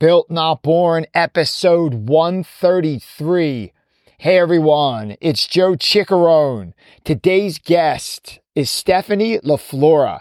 [0.00, 3.72] Built Not Born, episode 133.
[4.18, 6.72] Hey everyone, it's Joe Ciccarone.
[7.02, 10.20] Today's guest is Stephanie LaFlora.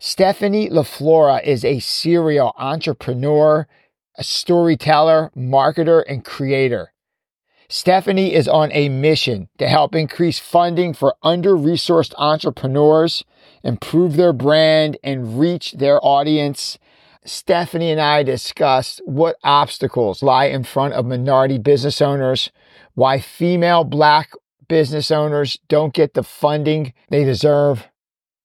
[0.00, 3.68] Stephanie LaFlora is a serial entrepreneur,
[4.16, 6.92] a storyteller, marketer, and creator.
[7.68, 13.22] Stephanie is on a mission to help increase funding for under resourced entrepreneurs,
[13.62, 16.76] improve their brand, and reach their audience
[17.26, 22.50] Stephanie and I discussed what obstacles lie in front of minority business owners,
[22.94, 24.30] why female black
[24.68, 27.88] business owners don't get the funding they deserve.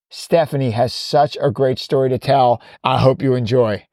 [0.09, 2.61] Stephanie has such a great story to tell.
[2.83, 3.85] I hope you enjoy.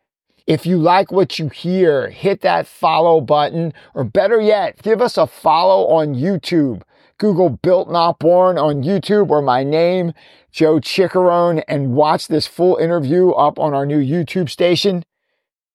[0.47, 5.19] If you like what you hear, hit that follow button, or better yet, give us
[5.19, 6.83] a follow on YouTube.
[7.19, 10.13] Google Built Not Born on YouTube or my name,
[10.59, 15.05] Joe Ciccarone, and watch this full interview up on our new YouTube station.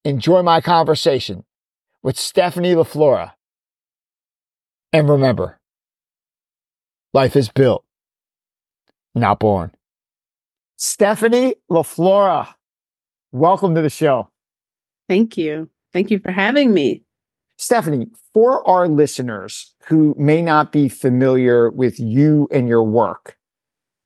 [0.04, 1.46] Enjoy my conversation
[2.02, 3.32] with Stephanie LaFlora.
[4.92, 5.58] And remember,
[7.14, 7.86] life is built,
[9.16, 9.72] not born.
[10.76, 12.54] Stephanie LaFlora,
[13.31, 14.28] welcome to the show.
[15.08, 15.70] Thank you.
[15.94, 17.04] Thank you for having me.
[17.58, 23.38] Stephanie, for our listeners who may not be familiar with you and your work,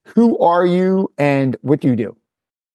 [0.07, 2.15] who are you and what do you do?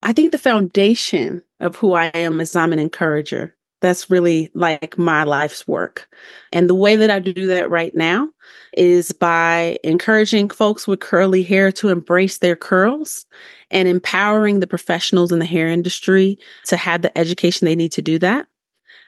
[0.03, 3.55] I think the foundation of who I am is I'm an encourager.
[3.81, 6.09] That's really like my life's work.
[6.53, 8.29] And the way that I do that right now
[8.77, 13.27] is by encouraging folks with curly hair to embrace their curls
[13.71, 18.03] and empowering the professionals in the hair industry to have the education they need to
[18.03, 18.47] do that.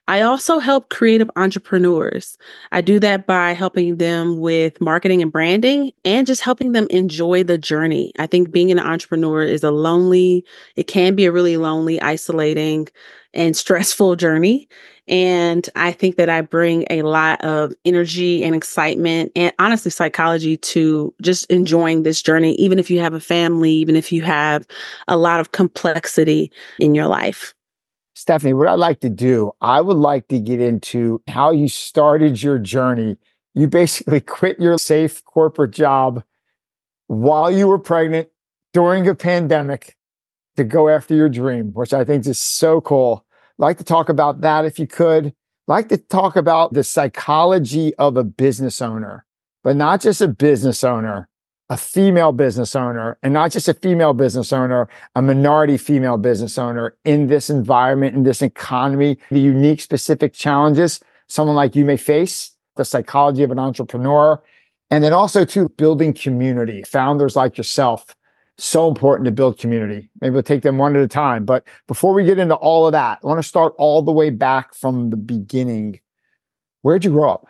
[0.07, 2.37] I also help creative entrepreneurs.
[2.73, 7.43] I do that by helping them with marketing and branding and just helping them enjoy
[7.43, 8.13] the journey.
[8.19, 10.45] I think being an entrepreneur is a lonely,
[10.77, 12.89] it can be a really lonely, isolating,
[13.33, 14.69] and stressful journey.
[15.09, 20.59] And I think that I bring a lot of energy and excitement and honestly psychology
[20.59, 24.67] to just enjoying this journey, even if you have a family, even if you have
[25.09, 27.54] a lot of complexity in your life.
[28.25, 32.43] Stephanie, what I'd like to do, I would like to get into how you started
[32.43, 33.19] your journey.
[33.53, 36.25] You basically quit your safe corporate job
[37.07, 38.31] while you were pregnant
[38.73, 39.99] during a pandemic
[40.57, 43.27] to go after your dream, which I think is so cool.
[43.59, 45.27] I'd like to talk about that if you could.
[45.27, 45.35] I'd
[45.67, 49.27] like to talk about the psychology of a business owner,
[49.63, 51.29] but not just a business owner,
[51.71, 56.59] a female business owner and not just a female business owner, a minority female business
[56.59, 61.97] owner in this environment, in this economy, the unique specific challenges someone like you may
[61.97, 64.43] face, the psychology of an entrepreneur,
[64.91, 68.15] and then also to building community, founders like yourself.
[68.57, 70.11] So important to build community.
[70.21, 71.45] Maybe we'll take them one at a time.
[71.45, 74.31] But before we get into all of that, I want to start all the way
[74.31, 75.99] back from the beginning.
[76.83, 77.49] Where'd you grow up?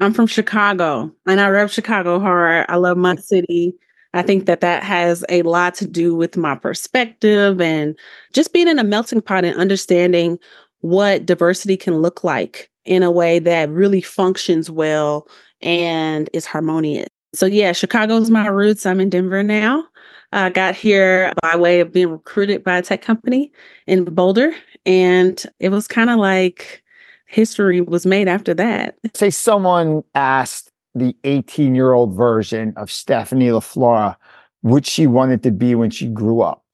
[0.00, 2.66] I'm from Chicago and I love Chicago hard.
[2.68, 3.74] I love my city.
[4.14, 7.98] I think that that has a lot to do with my perspective and
[8.32, 10.38] just being in a melting pot and understanding
[10.80, 15.28] what diversity can look like in a way that really functions well
[15.60, 17.08] and is harmonious.
[17.34, 18.86] So, yeah, Chicago's my roots.
[18.86, 19.84] I'm in Denver now.
[20.32, 23.52] I got here by way of being recruited by a tech company
[23.86, 24.54] in Boulder.
[24.86, 26.82] And it was kind of like,
[27.28, 28.96] history was made after that.
[29.14, 34.16] Say someone asked the 18 year old version of Stephanie LaFlora
[34.62, 36.64] what she wanted to be when she grew up.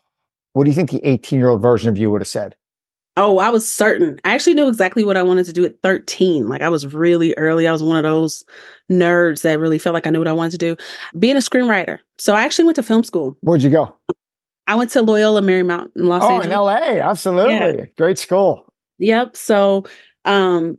[0.55, 2.55] What do you think the 18 year old version of you would have said?
[3.17, 4.19] Oh, I was certain.
[4.25, 6.49] I actually knew exactly what I wanted to do at 13.
[6.49, 7.69] Like I was really early.
[7.69, 8.45] I was one of those
[8.91, 10.77] nerds that really felt like I knew what I wanted to do.
[11.19, 11.99] Being a screenwriter.
[12.19, 13.37] So I actually went to film school.
[13.41, 13.95] Where'd you go?
[14.67, 16.57] I went to Loyola Marymount in Los oh, Angeles.
[16.57, 17.09] Oh, in LA.
[17.09, 17.79] Absolutely.
[17.79, 17.85] Yeah.
[17.99, 18.67] Great school.
[18.99, 19.37] Yep.
[19.37, 19.85] So
[20.25, 20.79] um,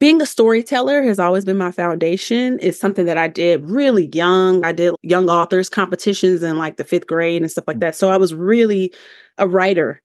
[0.00, 2.58] being a storyteller has always been my foundation.
[2.62, 4.64] It's something that I did really young.
[4.64, 7.94] I did young authors competitions in like the fifth grade and stuff like that.
[7.94, 8.92] So I was really
[9.36, 10.00] a writer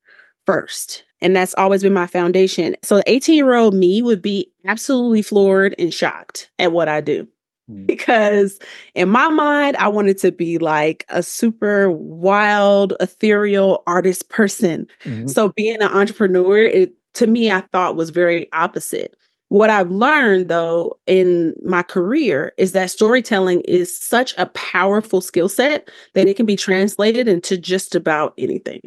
[0.46, 1.06] first.
[1.22, 2.76] And that's always been my foundation.
[2.84, 7.02] So the 18 year old me would be absolutely floored and shocked at what I
[7.02, 7.28] do.
[7.68, 7.86] Hmm.
[7.86, 8.60] Because
[8.94, 14.88] in my mind, I wanted to be like a super wild, ethereal artist person.
[15.06, 15.28] Mm-hmm.
[15.28, 19.16] So being an entrepreneur, it to me, I thought was very opposite.
[19.50, 25.50] What I've learned though in my career is that storytelling is such a powerful skill
[25.50, 28.82] set that it can be translated into just about anything.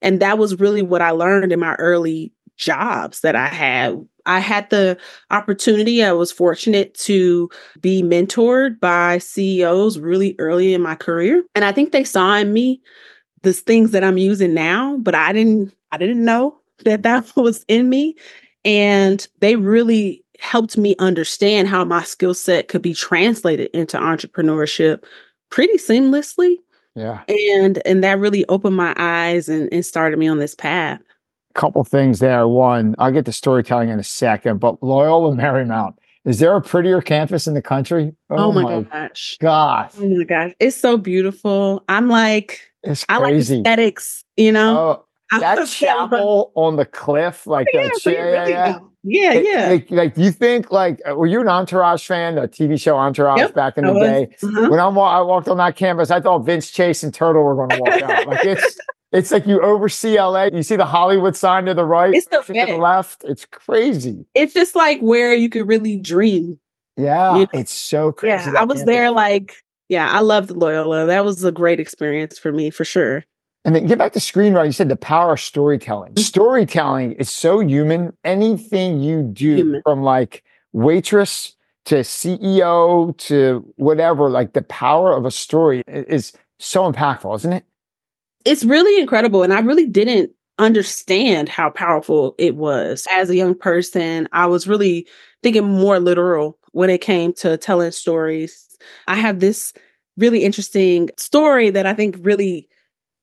[0.00, 4.04] And that was really what I learned in my early jobs that I had.
[4.24, 4.96] I had the
[5.30, 7.50] opportunity, I was fortunate to
[7.80, 11.42] be mentored by CEOs really early in my career.
[11.54, 12.80] And I think they saw in me
[13.42, 17.64] the things that I'm using now, but I didn't I didn't know that that was
[17.68, 18.16] in me.
[18.64, 25.04] And they really helped me understand how my skill set could be translated into entrepreneurship
[25.50, 26.56] pretty seamlessly.
[26.94, 27.22] Yeah.
[27.28, 31.00] And and that really opened my eyes and, and started me on this path.
[31.54, 32.48] Couple things there.
[32.48, 35.94] One, I'll get to storytelling in a second, but Loyola Marymount,
[36.24, 38.14] is there a prettier campus in the country?
[38.30, 39.36] Oh, oh my, my, gosh.
[39.40, 39.90] God.
[39.98, 40.52] Oh my gosh.
[40.60, 41.84] It's so beautiful.
[41.88, 44.78] I'm like, it's I like aesthetics, you know?
[44.78, 45.04] Oh,
[45.40, 48.00] that chapel on the cliff, like yeah, that.
[48.04, 48.78] Yeah, yeah, yeah.
[49.04, 49.68] Yeah, yeah.
[49.68, 52.36] Like, like, you think like uh, were you an Entourage fan?
[52.36, 54.28] The TV show Entourage yep, back in the day.
[54.42, 54.68] Uh-huh.
[54.70, 57.70] When I'm, I walked on that campus, I thought Vince Chase and Turtle were going
[57.70, 58.26] to walk out.
[58.28, 58.78] Like it's
[59.12, 60.44] it's like you oversee LA.
[60.52, 63.24] You see the Hollywood sign to the right, it's the, to the left.
[63.24, 64.24] It's crazy.
[64.34, 66.60] It's just like where you could really dream.
[66.96, 67.48] Yeah, you know?
[67.54, 68.50] it's so crazy.
[68.52, 68.84] Yeah, I was campus.
[68.84, 69.10] there.
[69.10, 69.56] Like,
[69.88, 71.06] yeah, I loved Loyola.
[71.06, 73.24] That was a great experience for me, for sure.
[73.64, 74.66] And then get back to screenwriting.
[74.66, 76.16] You said the power of storytelling.
[76.16, 78.16] Storytelling is so human.
[78.24, 79.82] Anything you do human.
[79.82, 80.42] from like
[80.72, 81.54] waitress
[81.84, 87.64] to CEO to whatever, like the power of a story is so impactful, isn't it?
[88.44, 89.42] It's really incredible.
[89.42, 93.06] And I really didn't understand how powerful it was.
[93.12, 95.06] As a young person, I was really
[95.42, 98.76] thinking more literal when it came to telling stories.
[99.06, 99.72] I have this
[100.16, 102.68] really interesting story that I think really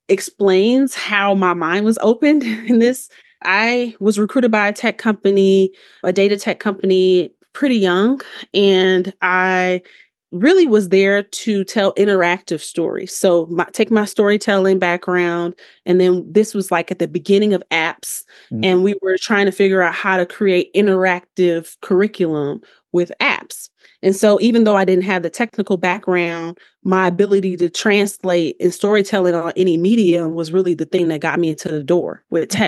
[0.10, 3.10] explains how my mind was opened in this.
[3.44, 5.72] I was recruited by a tech company,
[6.04, 8.22] a data tech company, pretty young,
[8.54, 9.82] and I
[10.32, 13.16] really was there to tell interactive stories.
[13.16, 15.56] So, my, take my storytelling background,
[15.86, 18.64] and then this was like at the beginning of apps, mm-hmm.
[18.64, 22.62] and we were trying to figure out how to create interactive curriculum
[22.92, 23.70] with apps.
[24.02, 28.74] And so, even though I didn't have the technical background, my ability to translate and
[28.74, 32.50] storytelling on any medium was really the thing that got me into the door with
[32.50, 32.60] mm-hmm.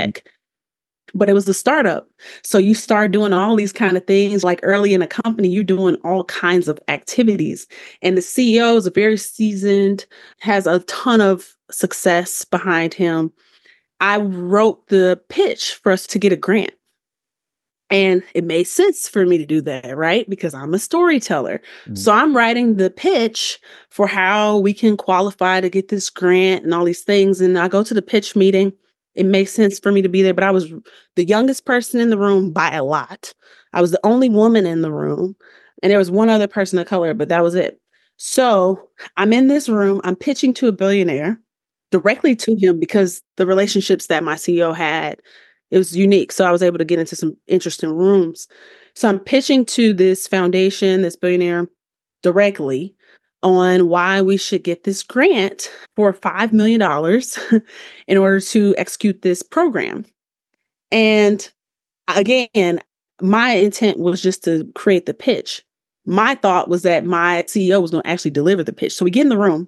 [1.14, 2.08] But it was the startup.
[2.44, 4.44] So you start doing all these kind of things.
[4.44, 7.68] Like early in a company, you're doing all kinds of activities.
[8.02, 10.06] And the CEO is very seasoned,
[10.40, 13.32] has a ton of success behind him.
[14.00, 16.72] I wrote the pitch for us to get a grant.
[17.92, 20.28] And it made sense for me to do that, right?
[20.30, 21.62] Because I'm a storyteller.
[21.84, 21.96] Mm-hmm.
[21.96, 23.60] So I'm writing the pitch
[23.90, 27.42] for how we can qualify to get this grant and all these things.
[27.42, 28.72] And I go to the pitch meeting.
[29.16, 30.72] It makes sense for me to be there, but I was
[31.16, 33.34] the youngest person in the room by a lot.
[33.74, 35.36] I was the only woman in the room.
[35.84, 37.80] And there was one other person of color, but that was it.
[38.18, 41.40] So I'm in this room, I'm pitching to a billionaire
[41.90, 45.20] directly to him because the relationships that my CEO had
[45.72, 46.32] it was unique.
[46.32, 48.48] So I was able to get into some interesting rooms.
[48.94, 51.68] So I'm pitching to this foundation, this billionaire
[52.22, 52.94] directly
[53.44, 56.82] on why we should get this grant for $5 million
[58.08, 60.06] in order to execute this program.
[60.92, 61.50] And
[62.08, 62.82] again,
[63.22, 65.64] my intent was just to create the pitch.
[66.06, 68.94] My thought was that my CEO was going to actually deliver the pitch.
[68.94, 69.68] So we get in the room,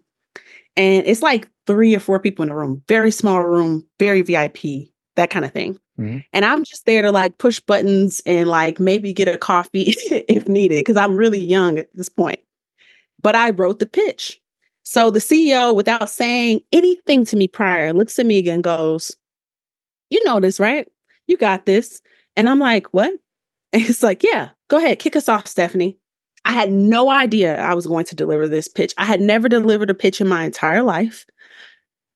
[0.75, 4.89] and it's like three or four people in the room, very small room, very VIP,
[5.15, 5.79] that kind of thing.
[5.99, 6.19] Mm-hmm.
[6.33, 10.47] And I'm just there to like push buttons and like maybe get a coffee if
[10.47, 12.39] needed because I'm really young at this point.
[13.23, 14.39] But I wrote the pitch.
[14.83, 19.15] So the CEO, without saying anything to me prior, looks at me again goes,
[20.09, 20.87] You know this, right?
[21.27, 22.01] You got this.
[22.35, 23.11] And I'm like, What?
[23.73, 25.97] And he's like, Yeah, go ahead, kick us off, Stephanie.
[26.45, 28.93] I had no idea I was going to deliver this pitch.
[28.97, 31.25] I had never delivered a pitch in my entire life.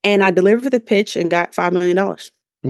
[0.03, 1.97] And I delivered the pitch and got $5 million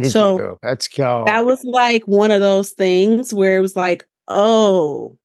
[0.04, 1.24] so let's go.
[1.26, 5.18] That was like one of those things where it was like, oh,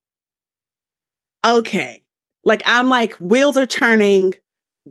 [1.44, 2.01] okay.
[2.44, 4.34] Like I'm like, wheels are turning.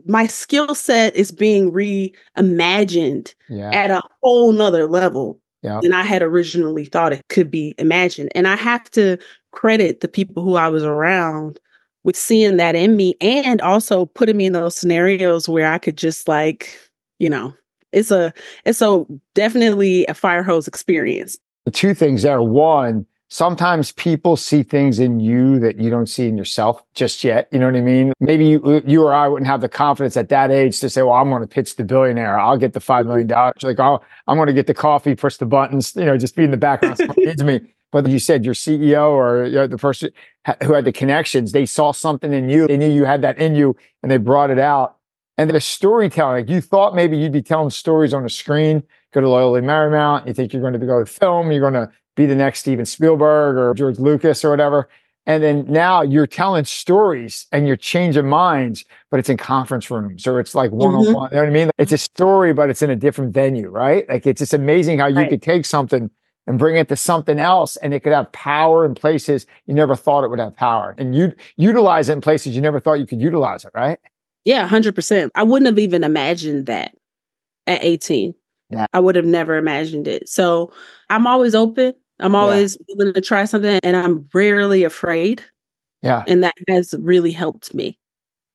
[0.06, 3.70] My skill set is being reimagined yeah.
[3.72, 5.80] at a whole nother level yeah.
[5.82, 8.30] than I had originally thought it could be imagined.
[8.34, 9.18] And I have to
[9.52, 11.60] credit the people who I was around
[12.04, 15.96] with seeing that in me and also putting me in those scenarios where I could
[15.96, 16.76] just like,
[17.18, 17.54] you know,
[17.92, 18.32] it's a
[18.64, 21.38] it's so definitely a fire hose experience.
[21.64, 22.42] The two things there.
[22.42, 27.48] One, sometimes people see things in you that you don't see in yourself just yet.
[27.50, 28.12] You know what I mean?
[28.20, 31.14] Maybe you, you or I wouldn't have the confidence at that age to say, well,
[31.14, 32.38] I'm going to pitch the billionaire.
[32.38, 33.28] I'll get the $5 million.
[33.62, 36.44] Like, oh, I'm going to get the coffee, push the buttons, you know, just be
[36.44, 37.00] in the background.
[37.16, 37.62] needs me.
[37.90, 40.10] But you said your CEO or you know, the person
[40.62, 42.66] who had the connections, they saw something in you.
[42.66, 44.98] They knew you had that in you and they brought it out.
[45.38, 48.82] And the storytelling, like you thought maybe you'd be telling stories on a screen,
[49.14, 51.90] go to Loyola Marymount, you think you're going to go to film, you're going to
[52.16, 54.88] be the next Steven Spielberg or George Lucas or whatever.
[55.24, 60.26] And then now you're telling stories and you're changing minds, but it's in conference rooms
[60.26, 61.30] or it's like one on one.
[61.30, 61.70] You know what I mean?
[61.78, 64.08] It's a story, but it's in a different venue, right?
[64.08, 65.30] Like it's just amazing how you right.
[65.30, 66.10] could take something
[66.46, 69.94] and bring it to something else and it could have power in places you never
[69.94, 73.06] thought it would have power and you utilize it in places you never thought you
[73.06, 73.98] could utilize it right
[74.44, 76.94] yeah 100% i wouldn't have even imagined that
[77.66, 78.34] at 18
[78.70, 78.86] yeah.
[78.92, 80.72] i would have never imagined it so
[81.10, 82.94] i'm always open i'm always yeah.
[82.96, 85.42] willing to try something and i'm rarely afraid.
[86.02, 86.24] Yeah.
[86.26, 87.96] And that has really helped me.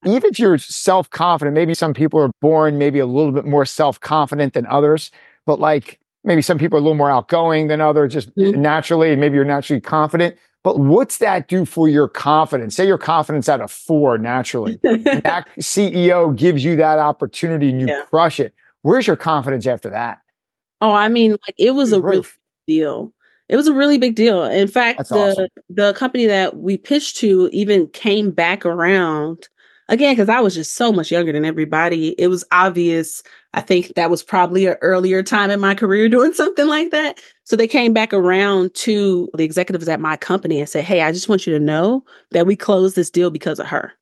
[0.06, 4.54] Even if you're self-confident maybe some people are born maybe a little bit more self-confident
[4.54, 5.12] than others
[5.46, 8.62] but like maybe some people are a little more outgoing than others just mm-hmm.
[8.62, 12.76] naturally maybe you're naturally confident but what's that do for your confidence?
[12.76, 14.78] Say your confidence at a four naturally.
[14.84, 18.02] That ceo gives you that opportunity and you yeah.
[18.10, 18.54] crush it.
[18.82, 20.20] Where's your confidence after that?
[20.82, 22.26] Oh i mean like it was a real
[22.68, 23.14] deal
[23.50, 24.44] it was a really big deal.
[24.44, 25.48] In fact That's the awesome.
[25.70, 29.48] the company that we pitched to even came back around
[29.90, 32.10] again because i was just so much younger than everybody.
[32.20, 33.24] It was obvious.
[33.54, 37.22] I think that was probably an earlier time in my career doing something like that.
[37.46, 41.12] So they came back around to the executives at my company and said hey i
[41.12, 43.94] just want you to know that we closed this deal because of her.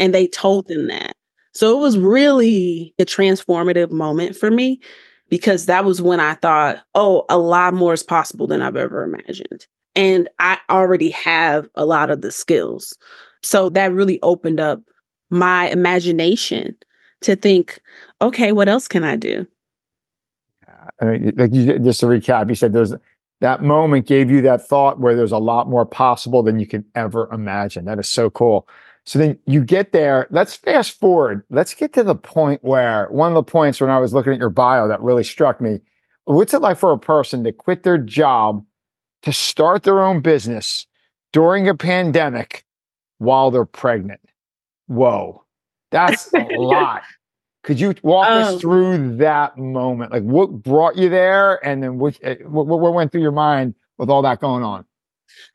[0.00, 1.12] And they told them that.
[1.52, 4.80] So it was really a transformative moment for me
[5.28, 9.02] because that was when i thought oh a lot more is possible than i've ever
[9.04, 12.96] imagined and i already have a lot of the skills
[13.42, 14.80] so that really opened up
[15.30, 16.76] my imagination
[17.22, 17.80] to think,
[18.20, 19.46] okay, what else can I do?
[21.00, 22.94] I mean, like you, just to recap, you said there's
[23.40, 26.84] that moment gave you that thought where there's a lot more possible than you can
[26.96, 27.84] ever imagine.
[27.84, 28.68] That is so cool.
[29.08, 30.26] So then you get there.
[30.30, 31.42] Let's fast forward.
[31.48, 34.38] Let's get to the point where one of the points when I was looking at
[34.38, 35.80] your bio that really struck me.
[36.24, 38.62] What's it like for a person to quit their job
[39.22, 40.86] to start their own business
[41.32, 42.66] during a pandemic
[43.16, 44.20] while they're pregnant?
[44.88, 45.42] whoa,
[45.90, 47.02] that's a lot.
[47.62, 50.12] Could you walk um, us through that moment?
[50.12, 53.74] Like what brought you there and then what, eh, what, what went through your mind
[53.96, 54.84] with all that going on?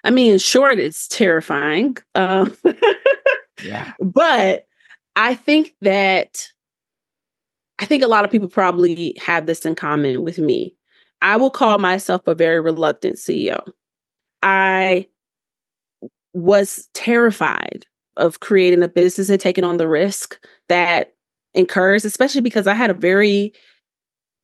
[0.03, 1.98] I mean, in short, it's terrifying.
[2.15, 2.57] Um,
[4.00, 4.65] But
[5.15, 6.48] I think that
[7.79, 10.75] I think a lot of people probably have this in common with me.
[11.22, 13.62] I will call myself a very reluctant CEO.
[14.41, 15.08] I
[16.34, 17.86] was terrified
[18.17, 20.39] of creating a business and taking on the risk
[20.70, 21.13] that
[21.53, 23.53] incurs, especially because I had a very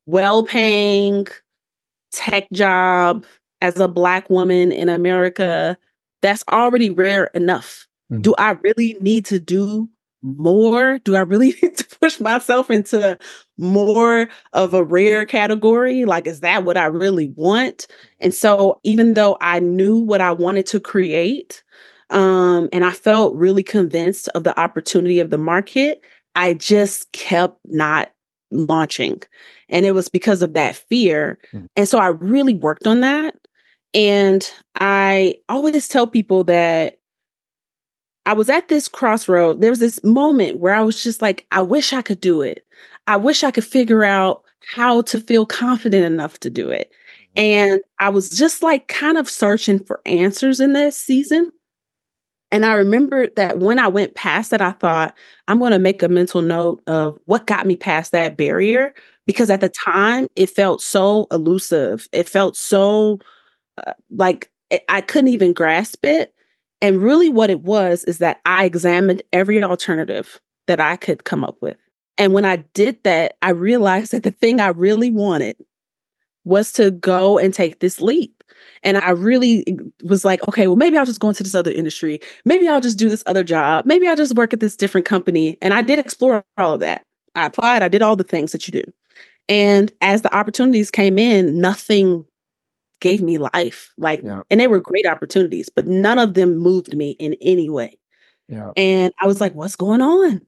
[0.05, 1.27] well paying
[2.11, 3.25] tech job
[3.61, 5.77] as a Black woman in America.
[6.21, 7.87] That's already rare enough.
[8.11, 8.21] Mm-hmm.
[8.21, 9.89] Do I really need to do
[10.21, 10.99] more?
[10.99, 13.17] Do I really need to push myself into
[13.57, 16.05] more of a rare category?
[16.05, 17.87] Like, is that what I really want?
[18.19, 21.63] And so, even though I knew what I wanted to create,
[22.09, 26.01] um, and I felt really convinced of the opportunity of the market.
[26.35, 28.11] I just kept not
[28.51, 29.21] launching.
[29.67, 31.37] And it was because of that fear.
[31.53, 31.67] Mm.
[31.75, 33.35] And so I really worked on that.
[33.93, 34.49] And
[34.79, 36.98] I always tell people that
[38.29, 39.59] I was at this crossroad.
[39.59, 42.63] There was this moment where I was just like, I wish I could do it.
[43.07, 46.91] I wish I could figure out how to feel confident enough to do it.
[47.35, 47.39] Mm-hmm.
[47.39, 51.51] And I was just like kind of searching for answers in that season.
[52.51, 55.15] And I remember that when I went past that, I thought,
[55.47, 58.93] I'm going to make a mental note of what got me past that barrier.
[59.25, 62.07] Because at the time, it felt so elusive.
[62.11, 63.21] It felt so
[63.87, 64.51] uh, like
[64.87, 66.31] I couldn't even grasp it.
[66.81, 71.43] And really, what it was is that I examined every alternative that I could come
[71.43, 71.77] up with.
[72.17, 75.57] And when I did that, I realized that the thing I really wanted
[76.45, 78.43] was to go and take this leap.
[78.83, 79.65] And I really
[80.03, 82.19] was like, okay, well, maybe I'll just go into this other industry.
[82.45, 83.85] Maybe I'll just do this other job.
[83.85, 85.57] Maybe I'll just work at this different company.
[85.61, 87.03] And I did explore all of that.
[87.35, 88.83] I applied, I did all the things that you do.
[89.47, 92.25] And as the opportunities came in, nothing
[92.99, 93.93] gave me life.
[93.97, 94.41] Like, yeah.
[94.49, 97.97] and they were great opportunities, but none of them moved me in any way.
[98.47, 98.71] Yeah.
[98.75, 100.41] And I was like, what's going on?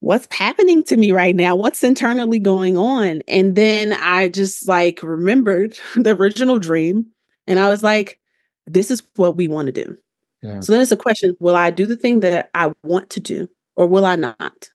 [0.00, 1.56] What's happening to me right now?
[1.56, 3.22] What's internally going on?
[3.26, 7.06] And then I just like remembered the original dream
[7.46, 8.20] and I was like,
[8.66, 9.96] this is what we want to do.
[10.42, 10.60] Yeah.
[10.60, 13.48] So then it's a question will I do the thing that I want to do
[13.74, 14.70] or will I not?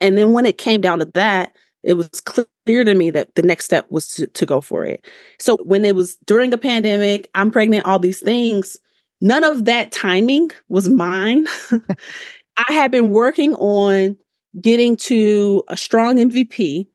[0.00, 1.54] And then when it came down to that,
[1.86, 5.06] it was clear to me that the next step was to, to go for it.
[5.38, 8.76] So when it was during a pandemic, I'm pregnant, all these things,
[9.20, 11.46] none of that timing was mine.
[12.56, 14.16] I had been working on
[14.60, 16.88] getting to a strong MVP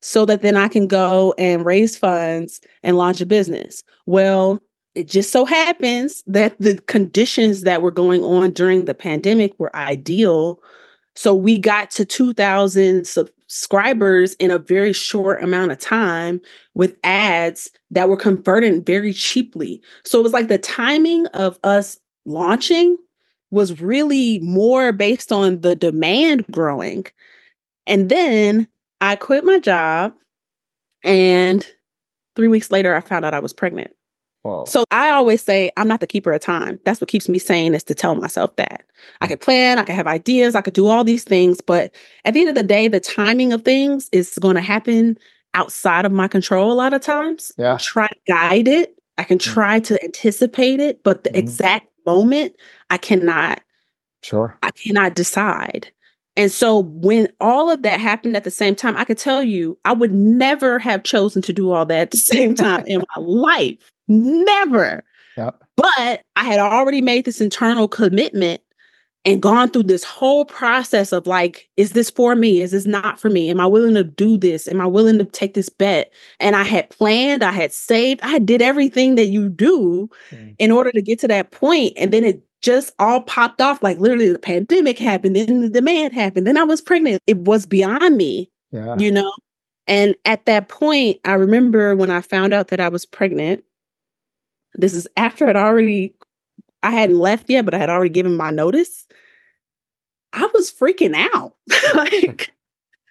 [0.00, 3.82] so that then I can go and raise funds and launch a business.
[4.06, 4.60] Well,
[4.94, 9.74] it just so happens that the conditions that were going on during the pandemic were
[9.74, 10.60] ideal
[11.16, 16.40] So we got to 2,000 subscribers in a very short amount of time
[16.74, 19.82] with ads that were converting very cheaply.
[20.04, 22.98] So it was like the timing of us launching
[23.50, 27.06] was really more based on the demand growing.
[27.86, 28.68] And then
[29.00, 30.12] I quit my job
[31.02, 31.66] and
[32.34, 33.92] three weeks later I found out I was pregnant.
[34.66, 36.78] So I always say I'm not the keeper of time.
[36.84, 38.84] That's what keeps me sane is to tell myself that.
[39.20, 42.34] I could plan, I could have ideas, I could do all these things, but at
[42.34, 45.18] the end of the day, the timing of things is going to happen
[45.54, 47.52] outside of my control a lot of times.
[47.56, 47.78] Yeah.
[47.80, 48.94] try to guide it.
[49.18, 49.52] I can mm.
[49.52, 51.38] try to anticipate it, but the mm-hmm.
[51.38, 52.54] exact moment
[52.90, 53.60] I cannot.
[54.22, 54.58] Sure.
[54.62, 55.90] I cannot decide.
[56.36, 59.78] And so when all of that happened at the same time, I could tell you
[59.84, 63.22] I would never have chosen to do all that at the same time in my
[63.22, 63.90] life.
[64.08, 65.04] Never.
[65.36, 65.62] Yep.
[65.76, 68.62] But I had already made this internal commitment
[69.26, 72.62] and gone through this whole process of like, is this for me?
[72.62, 73.50] Is this not for me?
[73.50, 74.68] Am I willing to do this?
[74.68, 76.12] Am I willing to take this bet?
[76.38, 80.54] And I had planned, I had saved, I did everything that you do mm.
[80.60, 81.92] in order to get to that point.
[81.96, 86.14] And then it just all popped off like literally the pandemic happened, then the demand
[86.14, 87.20] happened, then I was pregnant.
[87.26, 88.96] It was beyond me, yeah.
[88.96, 89.32] you know?
[89.88, 93.64] And at that point, I remember when I found out that I was pregnant,
[94.76, 96.14] this is after I'd already,
[96.82, 99.06] I hadn't left yet, but I had already given my notice.
[100.32, 101.54] I was freaking out.
[101.94, 102.52] like,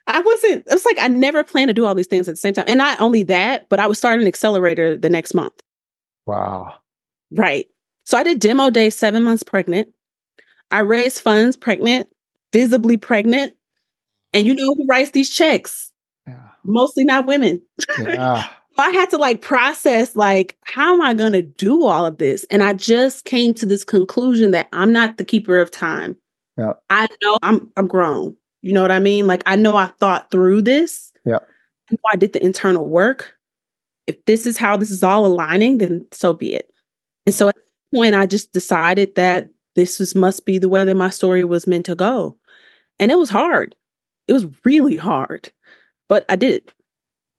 [0.07, 2.38] I wasn't, it was like I never planned to do all these things at the
[2.38, 2.65] same time.
[2.67, 5.62] And not only that, but I was starting an accelerator the next month.
[6.25, 6.75] Wow.
[7.31, 7.67] Right.
[8.05, 9.89] So I did demo day seven months pregnant.
[10.72, 12.07] I raised funds pregnant,
[12.53, 13.53] visibly pregnant.
[14.34, 15.91] And you know who writes these checks?
[16.27, 16.50] Yeah.
[16.63, 17.62] Mostly not women.
[18.00, 18.48] Yeah.
[18.77, 22.46] I had to like process like how am I going to do all of this?
[22.50, 26.17] And I just came to this conclusion that I'm not the keeper of time.
[26.58, 26.74] Yeah.
[26.89, 28.36] I know I'm I'm grown.
[28.62, 29.27] You know what I mean?
[29.27, 31.12] Like I know I thought through this.
[31.25, 31.39] Yeah.
[31.91, 33.34] I, I did the internal work.
[34.08, 36.72] If this is how this is all aligning, then so be it.
[37.25, 40.84] And so at that point, I just decided that this was must be the way
[40.84, 42.38] that my story was meant to go.
[43.00, 43.76] And it was hard.
[44.28, 45.52] It was really hard,
[46.08, 46.71] but I did it.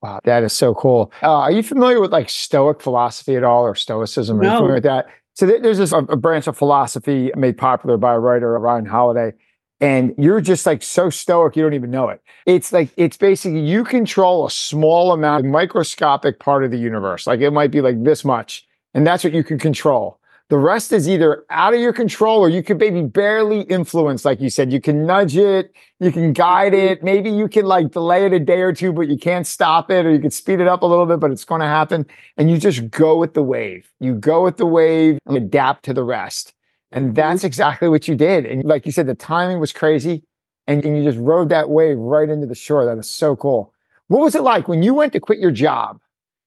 [0.02, 1.10] Wow, that is so cool.
[1.22, 4.40] Uh, are you familiar with like Stoic philosophy at all or Stoicism?
[4.40, 4.64] Are no.
[4.64, 5.06] with that?
[5.34, 8.86] So th- there's this a, a branch of philosophy made popular by a writer, Ryan
[8.86, 9.32] Holiday,
[9.80, 12.22] and you're just like so stoic you don't even know it.
[12.46, 17.26] It's like it's basically you control a small amount, microscopic part of the universe.
[17.26, 20.18] Like it might be like this much, and that's what you can control.
[20.48, 24.24] The rest is either out of your control or you could maybe barely influence.
[24.24, 26.86] Like you said, you can nudge it, you can guide mm-hmm.
[26.86, 27.02] it.
[27.02, 30.06] Maybe you can like delay it a day or two, but you can't stop it
[30.06, 32.06] or you can speed it up a little bit, but it's going to happen.
[32.36, 33.90] And you just go with the wave.
[33.98, 36.54] You go with the wave and adapt to the rest.
[36.92, 37.14] And mm-hmm.
[37.14, 38.46] that's exactly what you did.
[38.46, 40.22] And like you said, the timing was crazy
[40.68, 42.84] and, and you just rode that wave right into the shore.
[42.84, 43.72] That is so cool.
[44.06, 45.98] What was it like when you went to quit your job?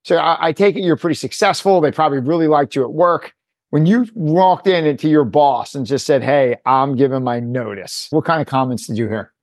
[0.05, 1.81] So I, I take it you're pretty successful.
[1.81, 3.33] They probably really liked you at work
[3.69, 8.07] when you walked in into your boss and just said, Hey, I'm giving my notice,
[8.09, 9.33] what kind of comments did you hear?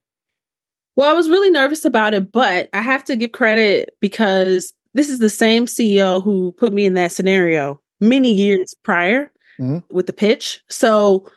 [0.96, 5.10] Well, I was really nervous about it, but I have to give credit because this
[5.10, 9.78] is the same CEO who put me in that scenario many years prior mm-hmm.
[9.94, 10.62] with the pitch.
[10.70, 11.30] So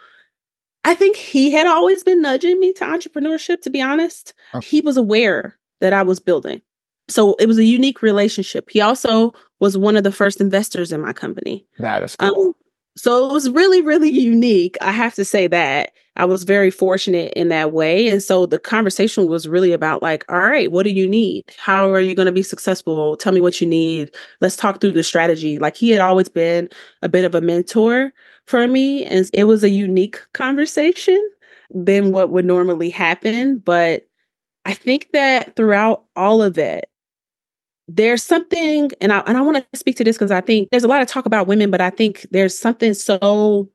[0.86, 4.34] I think he had always been nudging me to entrepreneurship, to be honest.
[4.64, 6.62] He was aware that I was building.
[7.10, 8.70] So it was a unique relationship.
[8.70, 11.66] He also was one of the first investors in my company.
[11.80, 12.48] That is cool.
[12.48, 12.54] Um,
[13.00, 14.78] so it was really, really unique.
[14.82, 18.10] I have to say that I was very fortunate in that way.
[18.10, 21.46] And so the conversation was really about like, all right, what do you need?
[21.58, 23.16] How are you going to be successful?
[23.16, 24.14] Tell me what you need.
[24.42, 25.60] Let's talk through the strategy.
[25.60, 26.68] Like he had always been
[27.02, 28.12] a bit of a mentor
[28.48, 29.06] for me.
[29.06, 31.26] And it was a unique conversation
[31.70, 33.60] than what would normally happen.
[33.60, 34.06] But
[34.66, 36.90] I think that throughout all of it,
[37.90, 40.84] there's something, and I and I want to speak to this because I think there's
[40.84, 43.70] a lot of talk about women, but I think there's something so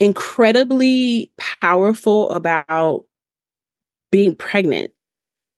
[0.00, 3.04] incredibly powerful about
[4.10, 4.92] being pregnant.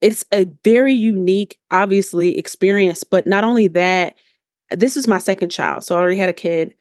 [0.01, 3.05] It's a very unique, obviously, experience.
[3.05, 4.17] But not only that,
[4.71, 5.85] this is my second child.
[5.85, 6.75] So I already had a kid.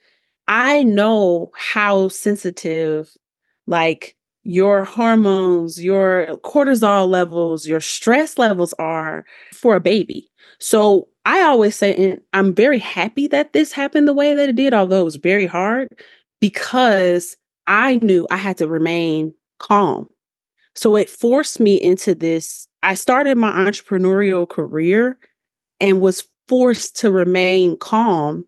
[0.48, 3.16] I know how sensitive,
[3.68, 10.30] like, your hormones, your cortisol levels, your stress levels are for a baby.
[10.60, 14.56] So I always say, and I'm very happy that this happened the way that it
[14.56, 15.90] did, although it was very hard
[16.40, 20.08] because I knew I had to remain calm.
[20.76, 22.68] So it forced me into this.
[22.84, 25.18] I started my entrepreneurial career
[25.80, 28.46] and was forced to remain calm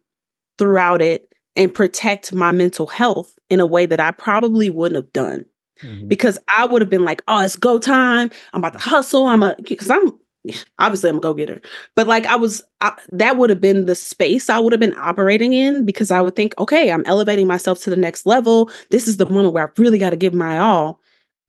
[0.59, 5.11] throughout it and protect my mental health in a way that I probably wouldn't have
[5.11, 5.45] done
[5.81, 6.07] mm-hmm.
[6.07, 8.29] because I would have been like, oh, it's go time.
[8.53, 9.27] I'm about to hustle.
[9.27, 10.11] I'm a, because I'm,
[10.79, 11.61] obviously I'm a go getter,
[11.95, 14.97] but like I was, I, that would have been the space I would have been
[14.97, 18.69] operating in because I would think, okay, I'm elevating myself to the next level.
[18.89, 20.99] This is the moment where I really got to give my all.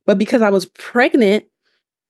[0.06, 1.44] But because I was pregnant,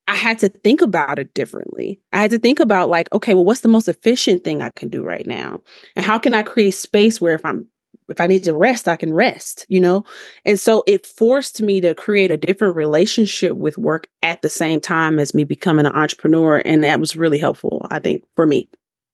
[0.08, 2.00] I had to think about it differently.
[2.14, 4.88] I had to think about like, okay, well, what's the most efficient thing I can
[4.88, 5.60] do right now?
[5.94, 7.66] And how can I create space where if I'm
[8.08, 10.04] if I need to rest, I can rest, you know?
[10.44, 14.80] And so it forced me to create a different relationship with work at the same
[14.80, 16.62] time as me becoming an entrepreneur.
[16.64, 18.68] And that was really helpful, I think, for me.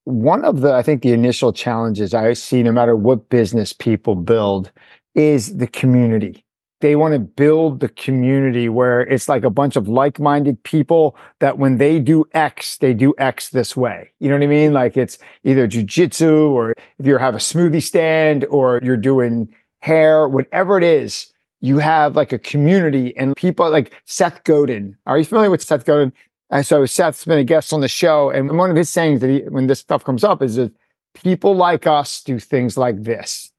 [0.04, 4.14] One of the, I think, the initial challenges I see, no matter what business people
[4.14, 4.70] build,
[5.14, 6.43] is the community
[6.84, 11.56] they want to build the community where it's like a bunch of like-minded people that
[11.56, 14.10] when they do X, they do X this way.
[14.20, 14.74] You know what I mean?
[14.74, 19.48] Like it's either jujitsu or if you have a smoothie stand or you're doing
[19.80, 24.94] hair, whatever it is, you have like a community and people like Seth Godin.
[25.06, 26.12] Are you familiar with Seth Godin?
[26.50, 28.28] And so Seth's been a guest on the show.
[28.28, 30.70] And one of his sayings that he, when this stuff comes up is that
[31.14, 33.53] people like us do things like this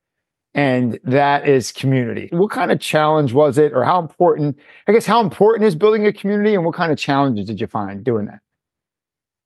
[0.56, 2.30] and that is community.
[2.32, 4.58] What kind of challenge was it, or how important?
[4.88, 7.68] I guess how important is building a community, and what kind of challenges did you
[7.68, 8.40] find doing that?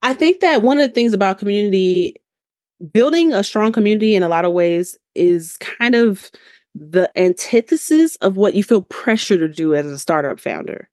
[0.02, 2.16] I think that one of the things about community,
[2.94, 6.32] building a strong community in a lot of ways, is kind of
[6.76, 10.88] the antithesis of what you feel pressure to do as a startup founder.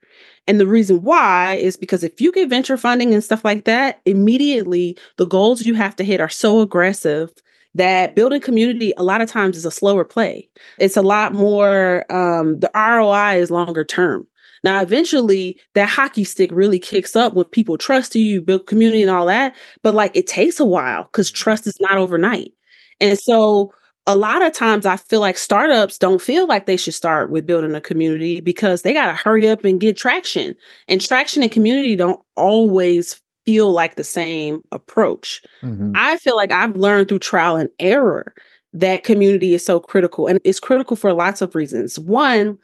[0.48, 4.00] And the reason why is because if you get venture funding and stuff like that,
[4.06, 7.30] immediately the goals you have to hit are so aggressive
[7.76, 10.48] that building community a lot of times is a slower play.
[10.78, 14.26] It's a lot more, um, the ROI is longer term.
[14.64, 19.02] Now, eventually, that hockey stick really kicks up when people trust you, you build community
[19.02, 19.54] and all that.
[19.82, 22.52] But like it takes a while because trust is not overnight.
[23.00, 23.72] And so,
[24.08, 27.46] a lot of times, I feel like startups don't feel like they should start with
[27.46, 30.54] building a community because they got to hurry up and get traction.
[30.88, 35.40] And traction and community don't always feel like the same approach.
[35.62, 35.92] Mm-hmm.
[35.94, 38.34] I feel like I've learned through trial and error
[38.74, 40.26] that community is so critical.
[40.26, 41.98] And it's critical for lots of reasons.
[41.98, 42.58] One,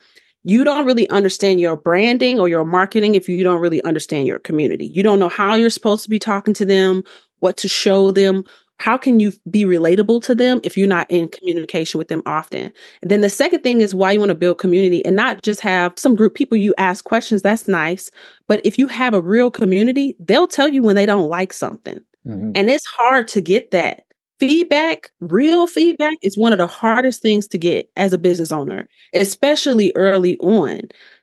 [0.44, 4.40] you don't really understand your branding or your marketing if you don't really understand your
[4.40, 4.86] community.
[4.86, 7.04] You don't know how you're supposed to be talking to them,
[7.38, 8.44] what to show them,
[8.82, 12.72] how can you be relatable to them if you're not in communication with them often?
[13.00, 15.60] And then the second thing is why you want to build community and not just
[15.60, 17.42] have some group people you ask questions.
[17.42, 18.10] That's nice.
[18.48, 22.00] But if you have a real community, they'll tell you when they don't like something.
[22.26, 22.52] Mm-hmm.
[22.56, 24.04] And it's hard to get that.
[24.40, 28.88] Feedback, real feedback is one of the hardest things to get as a business owner,
[29.14, 30.80] especially early on.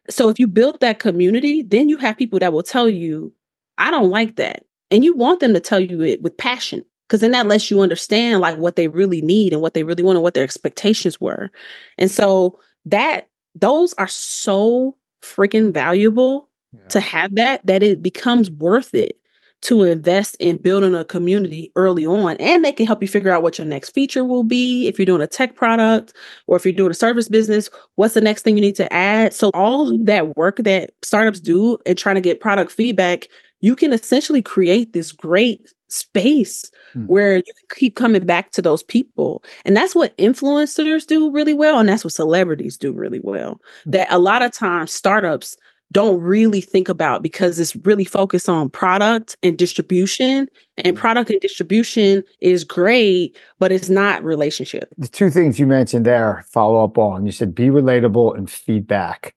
[0.09, 3.33] So if you build that community, then you have people that will tell you,
[3.77, 4.63] I don't like that.
[4.91, 7.81] And you want them to tell you it with passion because then that lets you
[7.81, 11.19] understand like what they really need and what they really want and what their expectations
[11.19, 11.49] were.
[11.97, 16.87] And so that those are so freaking valuable yeah.
[16.89, 19.19] to have that that it becomes worth it
[19.61, 23.43] to invest in building a community early on and they can help you figure out
[23.43, 26.13] what your next feature will be if you're doing a tech product
[26.47, 29.33] or if you're doing a service business what's the next thing you need to add
[29.33, 33.27] so all that work that startups do and trying to get product feedback
[33.59, 37.05] you can essentially create this great space mm.
[37.07, 39.43] where you keep coming back to those people.
[39.65, 41.79] And that's what influencers do really well.
[41.79, 43.55] And that's what celebrities do really well.
[43.85, 43.91] Mm.
[43.91, 45.57] That a lot of times startups
[45.91, 50.47] don't really think about because it's really focused on product and distribution.
[50.77, 51.01] And hmm.
[51.01, 54.93] product and distribution is great, but it's not relationship.
[54.99, 59.33] The two things you mentioned there, follow up on, you said be relatable and feedback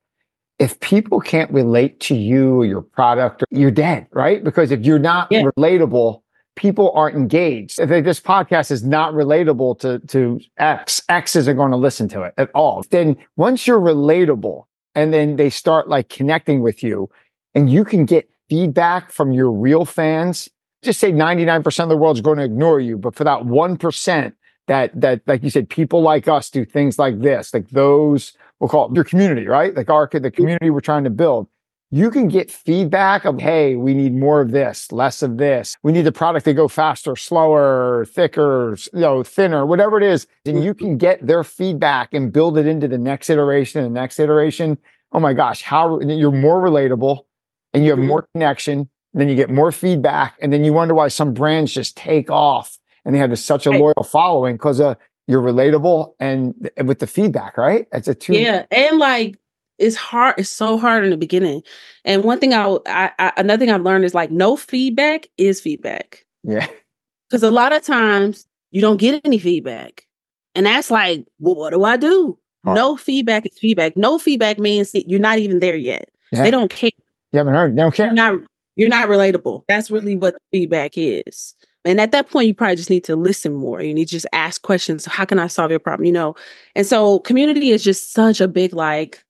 [0.62, 4.44] if people can't relate to you or your product, you're dead, right?
[4.44, 5.42] Because if you're not yeah.
[5.58, 6.22] relatable,
[6.56, 7.80] people aren't engaged.
[7.80, 12.22] If this podcast is not relatable to, to X, X isn't going to listen to
[12.22, 12.84] it at all.
[12.90, 17.08] Then once you're relatable and then they start like connecting with you
[17.54, 20.48] and you can get feedback from your real fans,
[20.82, 22.98] just say 99% of the world's going to ignore you.
[22.98, 24.32] But for that 1%,
[24.68, 28.68] that, that, like you said, people like us do things like this, like those we'll
[28.68, 29.74] call it your community, right?
[29.74, 31.48] Like our the community we're trying to build.
[31.94, 35.76] You can get feedback of, hey, we need more of this, less of this.
[35.82, 40.26] We need the product to go faster, slower, thicker, you know, thinner, whatever it is.
[40.46, 44.00] And you can get their feedback and build it into the next iteration and the
[44.00, 44.78] next iteration.
[45.12, 47.26] Oh my gosh, how you're more relatable
[47.74, 48.88] and you have more connection.
[49.12, 50.38] Then you get more feedback.
[50.40, 53.70] And then you wonder why some brands just take off and they have such a
[53.70, 54.94] loyal following because uh,
[55.26, 57.86] you're relatable and, and with the feedback, right?
[57.92, 58.32] It's a two.
[58.32, 59.38] Yeah, and like
[59.78, 60.34] it's hard.
[60.38, 61.62] It's so hard in the beginning.
[62.04, 65.60] And one thing I, I, I another thing I've learned is like no feedback is
[65.60, 66.24] feedback.
[66.44, 66.66] Yeah,
[67.30, 70.06] because a lot of times you don't get any feedback,
[70.54, 72.38] and that's like, well, what do I do?
[72.64, 72.76] Hard.
[72.76, 73.96] No feedback is feedback.
[73.96, 76.08] No feedback means that you're not even there yet.
[76.30, 76.44] Yeah.
[76.44, 76.90] They don't care.
[77.32, 77.72] You haven't heard.
[77.72, 78.06] They don't care.
[78.06, 78.40] You're not
[78.76, 79.64] you're not relatable.
[79.68, 81.54] That's really what feedback is.
[81.84, 83.82] And at that point, you probably just need to listen more.
[83.82, 85.04] You need to just ask questions.
[85.04, 86.06] How can I solve your problem?
[86.06, 86.36] You know,
[86.76, 89.24] and so community is just such a big like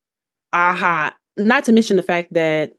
[0.52, 1.14] aha.
[1.36, 2.72] Not to mention the fact that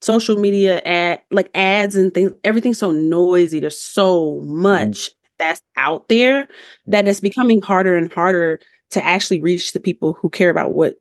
[0.00, 3.60] social media ad like ads and things, everything's so noisy.
[3.60, 5.14] There's so much mm.
[5.38, 6.48] that's out there
[6.86, 10.96] that it's becoming harder and harder to actually reach the people who care about what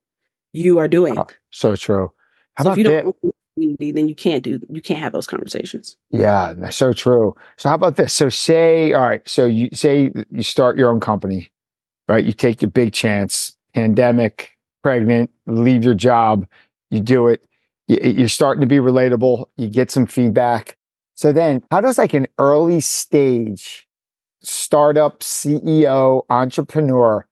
[0.53, 1.17] you are doing.
[1.17, 2.11] Oh, so true.
[2.55, 3.03] How so about if you this?
[3.03, 5.97] don't community, then you can't do you can't have those conversations.
[6.09, 7.35] Yeah, that's so true.
[7.57, 8.13] So how about this?
[8.13, 11.51] So say, all right, so you say you start your own company,
[12.07, 12.23] right?
[12.23, 14.50] You take your big chance, pandemic,
[14.83, 16.45] pregnant, leave your job,
[16.89, 17.43] you do it.
[17.87, 19.45] You- You're starting to be relatable.
[19.57, 20.77] You get some feedback.
[21.15, 23.87] So then, how does like an early stage
[24.43, 27.25] startup CEO entrepreneur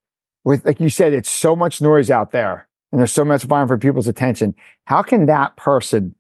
[0.44, 3.68] with, like you said, it's so much noise out there and there's so much vying
[3.68, 4.54] for people's attention.
[4.86, 6.16] How can that person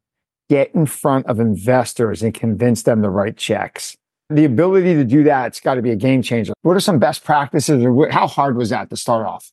[0.49, 3.95] get in front of investors and convince them to write checks?
[4.31, 6.53] The ability to do that, it's got to be a game changer.
[6.61, 9.51] What are some best practices or how hard was that to start off?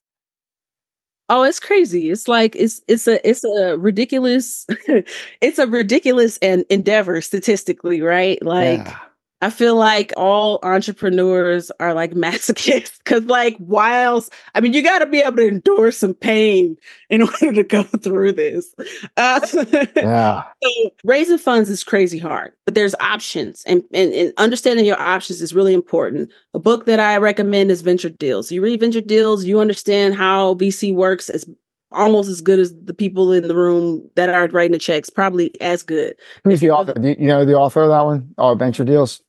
[1.29, 2.11] Oh, it's crazy.
[2.11, 4.65] It's like it's it's a it's a ridiculous
[5.41, 8.41] it's a ridiculous and endeavor statistically, right?
[8.43, 8.99] Like Yeah.
[9.43, 14.31] I feel like all entrepreneurs are like masochists because, like, why else?
[14.55, 16.77] I mean, you got to be able to endure some pain
[17.11, 18.75] in order to go through this.
[19.17, 19.41] Uh,
[19.97, 20.45] Yeah.
[20.63, 25.43] so raising funds is crazy hard, but there's options, and, and, and understanding your options
[25.43, 26.31] is really important.
[26.55, 28.51] A book that I recommend is Venture Deals.
[28.51, 31.45] You read Venture Deals, you understand how VC works as
[31.93, 35.59] almost as good as the people in the room that are writing the checks, probably
[35.61, 36.15] as good.
[36.45, 36.95] Who's the author?
[37.01, 38.35] You know the author of that one?
[38.39, 39.23] Oh, Venture Deals?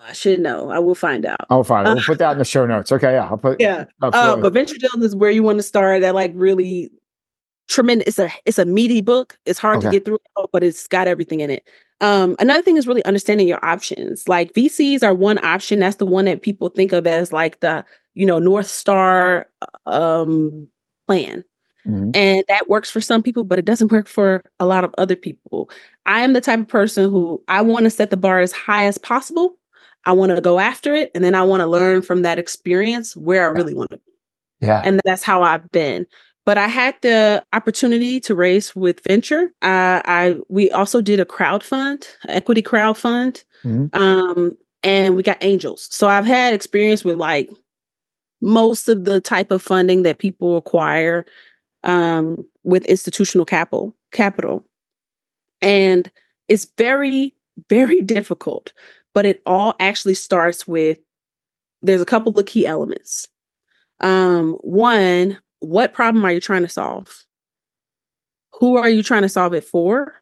[0.00, 0.70] I should know.
[0.70, 1.40] I will find out.
[1.50, 1.94] I'll find it.
[1.94, 2.92] We'll put that in the show notes.
[2.92, 3.12] Okay.
[3.12, 3.28] Yeah.
[3.28, 3.84] I'll put Yeah.
[4.00, 6.00] Uh, but venture deals is where you want to start.
[6.02, 6.90] That like really
[7.68, 8.08] tremendous.
[8.08, 9.38] It's a it's a meaty book.
[9.46, 10.18] It's hard to get through,
[10.52, 11.68] but it's got everything in it.
[12.00, 14.28] Um, another thing is really understanding your options.
[14.28, 15.80] Like VCs are one option.
[15.80, 17.84] That's the one that people think of as like the
[18.14, 19.46] you know North Star
[19.86, 20.68] um
[21.06, 21.44] plan.
[21.86, 22.14] Mhm.
[22.14, 25.16] And that works for some people, but it doesn't work for a lot of other
[25.16, 25.70] people.
[26.06, 28.84] I am the type of person who I want to set the bar as high
[28.86, 29.56] as possible.
[30.04, 33.16] I want to go after it, and then I want to learn from that experience
[33.16, 34.02] where I really want to be.
[34.66, 34.82] Yeah.
[34.84, 36.06] And that's how I've been.
[36.46, 39.52] But I had the opportunity to raise with venture.
[39.62, 43.94] Uh, I we also did a crowd fund, equity crowd fund, Mhm.
[43.94, 45.88] um, and we got angels.
[45.90, 47.50] So I've had experience with like
[48.40, 51.26] most of the type of funding that people acquire
[51.84, 54.64] um, with institutional capital capital
[55.60, 56.10] and
[56.48, 57.34] it's very
[57.68, 58.72] very difficult
[59.18, 60.96] but it all actually starts with
[61.82, 63.26] there's a couple of key elements.
[63.98, 67.24] Um, one what problem are you trying to solve?
[68.60, 70.14] Who are you trying to solve it for?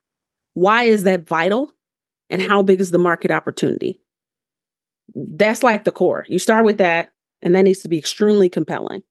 [0.54, 1.74] Why is that vital?
[2.30, 4.00] And how big is the market opportunity?
[5.14, 6.24] That's like the core.
[6.26, 7.11] You start with that
[7.42, 9.02] and that needs to be extremely compelling.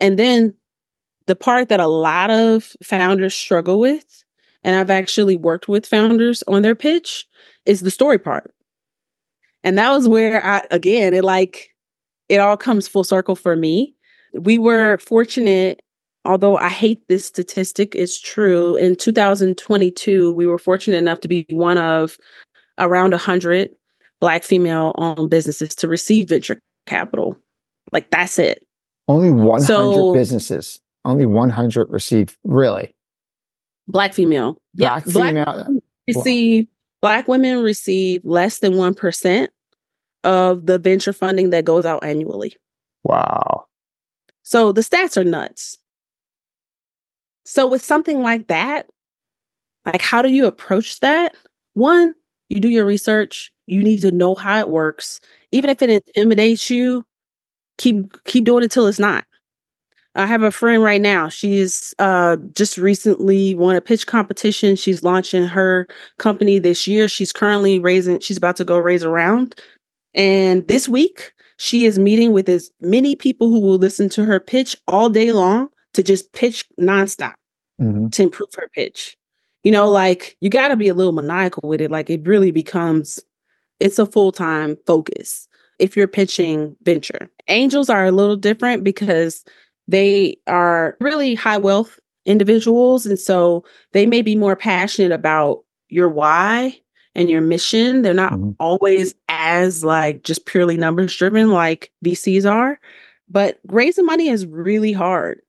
[0.00, 0.54] And then
[1.26, 4.24] the part that a lot of founders struggle with,
[4.64, 7.26] and I've actually worked with founders on their pitch,
[7.66, 8.51] is the story part.
[9.64, 11.70] And that was where I, again, it like,
[12.28, 13.94] it all comes full circle for me.
[14.34, 15.80] We were fortunate,
[16.24, 18.76] although I hate this statistic, it's true.
[18.76, 22.16] In 2022, we were fortunate enough to be one of
[22.78, 23.70] around 100
[24.20, 27.36] Black female owned businesses to receive venture capital.
[27.90, 28.64] Like, that's it.
[29.08, 30.80] Only 100 So- businesses.
[31.04, 32.36] Only 100 received.
[32.44, 32.94] Really?
[33.88, 34.56] Black female.
[34.74, 35.00] Yeah.
[35.00, 35.80] Black female.
[36.06, 36.68] receive
[37.02, 39.48] black women receive less than 1%
[40.24, 42.56] of the venture funding that goes out annually.
[43.04, 43.66] Wow.
[44.44, 45.76] So the stats are nuts.
[47.44, 48.86] So with something like that,
[49.84, 51.34] like how do you approach that?
[51.74, 52.14] One,
[52.48, 53.52] you do your research.
[53.66, 55.20] You need to know how it works.
[55.50, 57.04] Even if it intimidates you,
[57.78, 59.24] keep keep doing it till it's not.
[60.14, 61.28] I have a friend right now.
[61.28, 64.76] She's uh just recently won a pitch competition.
[64.76, 65.86] She's launching her
[66.18, 67.08] company this year.
[67.08, 69.54] She's currently raising, she's about to go raise a round.
[70.14, 74.38] And this week, she is meeting with as many people who will listen to her
[74.38, 77.34] pitch all day long to just pitch nonstop
[77.80, 78.12] Mhm.
[78.12, 79.16] to improve her pitch.
[79.64, 81.90] You know, like you got to be a little maniacal with it.
[81.90, 83.18] Like it really becomes,
[83.80, 85.48] it's a full time focus
[85.78, 87.30] if you're pitching venture.
[87.48, 89.44] Angels are a little different because
[89.88, 93.06] they are really high wealth individuals.
[93.06, 96.78] And so they may be more passionate about your why
[97.14, 98.02] and your mission.
[98.02, 98.56] They're not Mhm.
[98.60, 102.78] always as like just purely numbers driven like VCs are.
[103.28, 105.40] But raising money is really hard.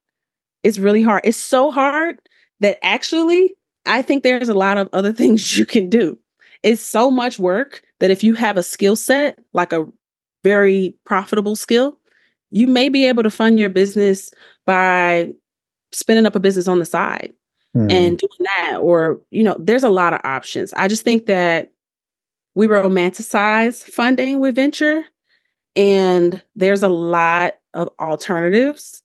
[0.63, 1.21] It's really hard.
[1.23, 2.19] It's so hard
[2.59, 6.17] that actually I think there's a lot of other things you can do.
[6.63, 9.85] It's so much work that if you have a skill set, like a
[10.43, 11.99] very profitable skill,
[12.53, 14.31] you may be able to fund your business
[14.65, 15.31] by
[15.91, 17.33] spinning up a business on the side
[17.75, 17.91] mm.
[17.91, 18.77] and doing that.
[18.79, 20.71] Or, you know, there's a lot of options.
[20.73, 21.71] I just think that
[22.55, 25.03] we romanticize funding with venture
[25.75, 29.01] and there's a lot of alternatives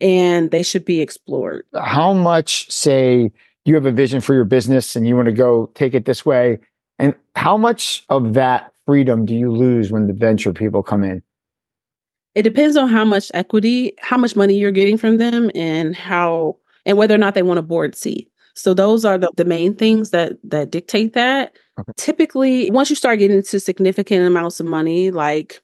[0.00, 1.64] and they should be explored.
[1.74, 3.30] How much, say,
[3.66, 6.24] you have a vision for your business and you want to go take it this
[6.24, 6.58] way,
[6.98, 11.22] and how much of that freedom do you lose when the venture people come in?
[12.36, 16.58] It depends on how much equity, how much money you're getting from them, and how
[16.84, 18.30] and whether or not they want a board seat.
[18.54, 21.56] So those are the, the main things that that dictate that.
[21.80, 21.92] Okay.
[21.96, 25.62] Typically, once you start getting into significant amounts of money, like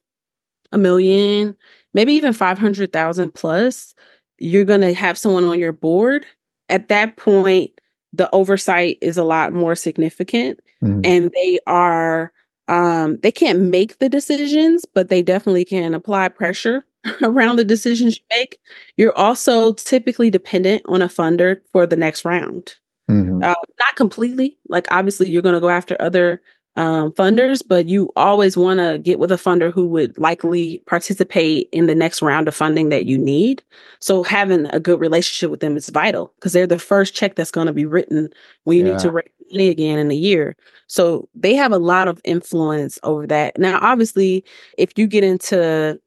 [0.73, 1.55] a million,
[1.93, 3.95] maybe even 500,000 plus,
[4.39, 6.25] you're going to have someone on your board.
[6.71, 7.71] At that point,
[8.15, 11.01] the oversight is a lot more significant mm-hmm.
[11.05, 12.33] and they are
[12.73, 16.85] um they can't make the decisions but they definitely can apply pressure
[17.23, 18.59] around the decisions you make.
[18.97, 22.77] You're also typically dependent on a funder for the next round.
[23.11, 23.43] Mm-hmm.
[23.43, 24.57] uh, not completely.
[24.69, 26.41] Like obviously you're going to go after other
[26.77, 31.69] um, funders, but you always want to get with a funder who would likely participate
[31.71, 33.63] in the next round of funding that you need.
[34.01, 37.51] So having a good relationship with them is vital because they're the first check that's
[37.51, 38.31] going to be written
[38.65, 38.93] when you yeah.
[38.93, 40.57] need to raise money again in a year.
[40.87, 43.59] So they have a lot of influence over that.
[43.59, 44.45] Now, obviously,
[44.79, 46.01] if you get into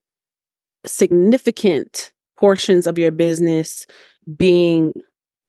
[0.86, 3.86] significant portions of your business
[4.36, 4.93] being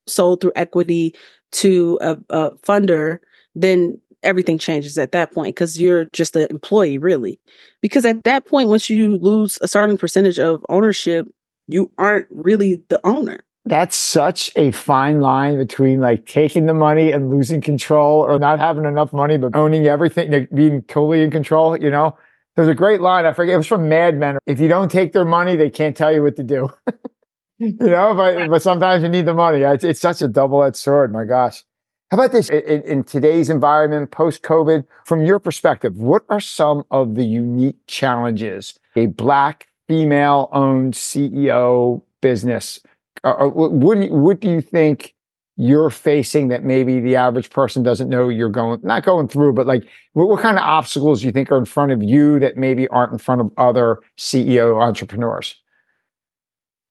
[0.06, 1.14] sold through equity
[1.52, 3.18] to a, a funder,
[3.54, 7.40] then everything changes at that point because you're just an employee, really.
[7.80, 11.26] Because at that point, once you lose a certain percentage of ownership,
[11.68, 13.40] you aren't really the owner.
[13.64, 18.60] That's such a fine line between like taking the money and losing control or not
[18.60, 22.16] having enough money, but owning everything, being totally in control, you know?
[22.54, 23.26] There's a great line.
[23.26, 23.54] I forget.
[23.54, 24.38] It was from Mad Men.
[24.46, 26.70] If you don't take their money, they can't tell you what to do.
[27.58, 29.60] you know, but, but sometimes you need the money.
[29.60, 31.12] It's, it's such a double edged sword.
[31.12, 31.62] My gosh.
[32.10, 34.84] How about this in, in today's environment, post COVID?
[35.04, 42.00] From your perspective, what are some of the unique challenges a Black female owned CEO
[42.20, 42.78] business?
[43.24, 45.14] Uh, what, what do you think
[45.56, 49.66] you're facing that maybe the average person doesn't know you're going, not going through, but
[49.66, 52.56] like what, what kind of obstacles do you think are in front of you that
[52.56, 55.56] maybe aren't in front of other CEO entrepreneurs?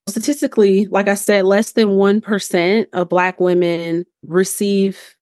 [0.07, 5.15] Statistically, like I said, less than 1% of Black women receive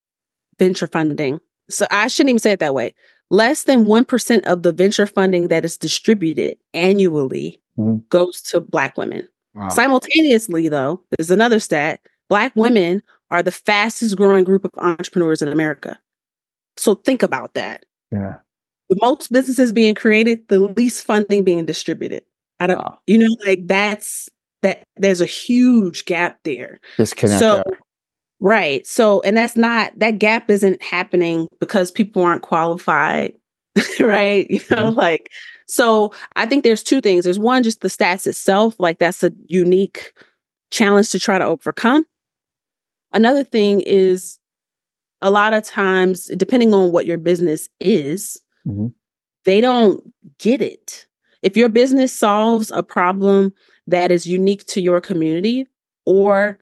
[0.60, 1.40] venture funding.
[1.70, 2.94] So I shouldn't even say it that way.
[3.30, 8.00] Less than 1% of the venture funding that is distributed annually mm-hmm.
[8.10, 9.28] goes to Black women.
[9.56, 9.70] Wow.
[9.70, 15.48] Simultaneously, though, there's another stat Black women are the fastest growing group of entrepreneurs in
[15.48, 16.00] America.
[16.78, 17.86] So think about that.
[18.12, 18.38] Yeah.
[18.90, 22.24] The most businesses being created, the least funding being distributed.
[22.60, 23.00] I don't, wow.
[23.08, 24.30] you know, like that's
[24.64, 26.80] that there's a huge gap there.
[26.98, 27.40] Disconnect.
[27.40, 27.64] So,
[28.40, 28.86] right.
[28.88, 33.34] So, and that's not that gap isn't happening because people aren't qualified,
[34.00, 34.50] right?
[34.50, 34.98] You know, mm-hmm.
[34.98, 35.30] like
[35.68, 36.14] so.
[36.36, 37.26] I think there's two things.
[37.26, 40.14] There's one, just the stats itself, like that's a unique
[40.72, 42.06] challenge to try to overcome.
[43.14, 44.40] Another thing is
[45.22, 48.88] a lot of times, depending on what your business is, mm-hmm.
[49.46, 50.04] they don't
[50.40, 51.06] get it.
[51.44, 53.54] If your business solves a problem
[53.88, 55.68] that is unique to your community
[56.06, 56.58] or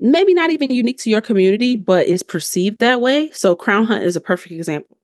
[0.00, 3.30] maybe not even unique to your community, but is perceived that way.
[3.30, 4.98] So, Crownhunt is a perfect example.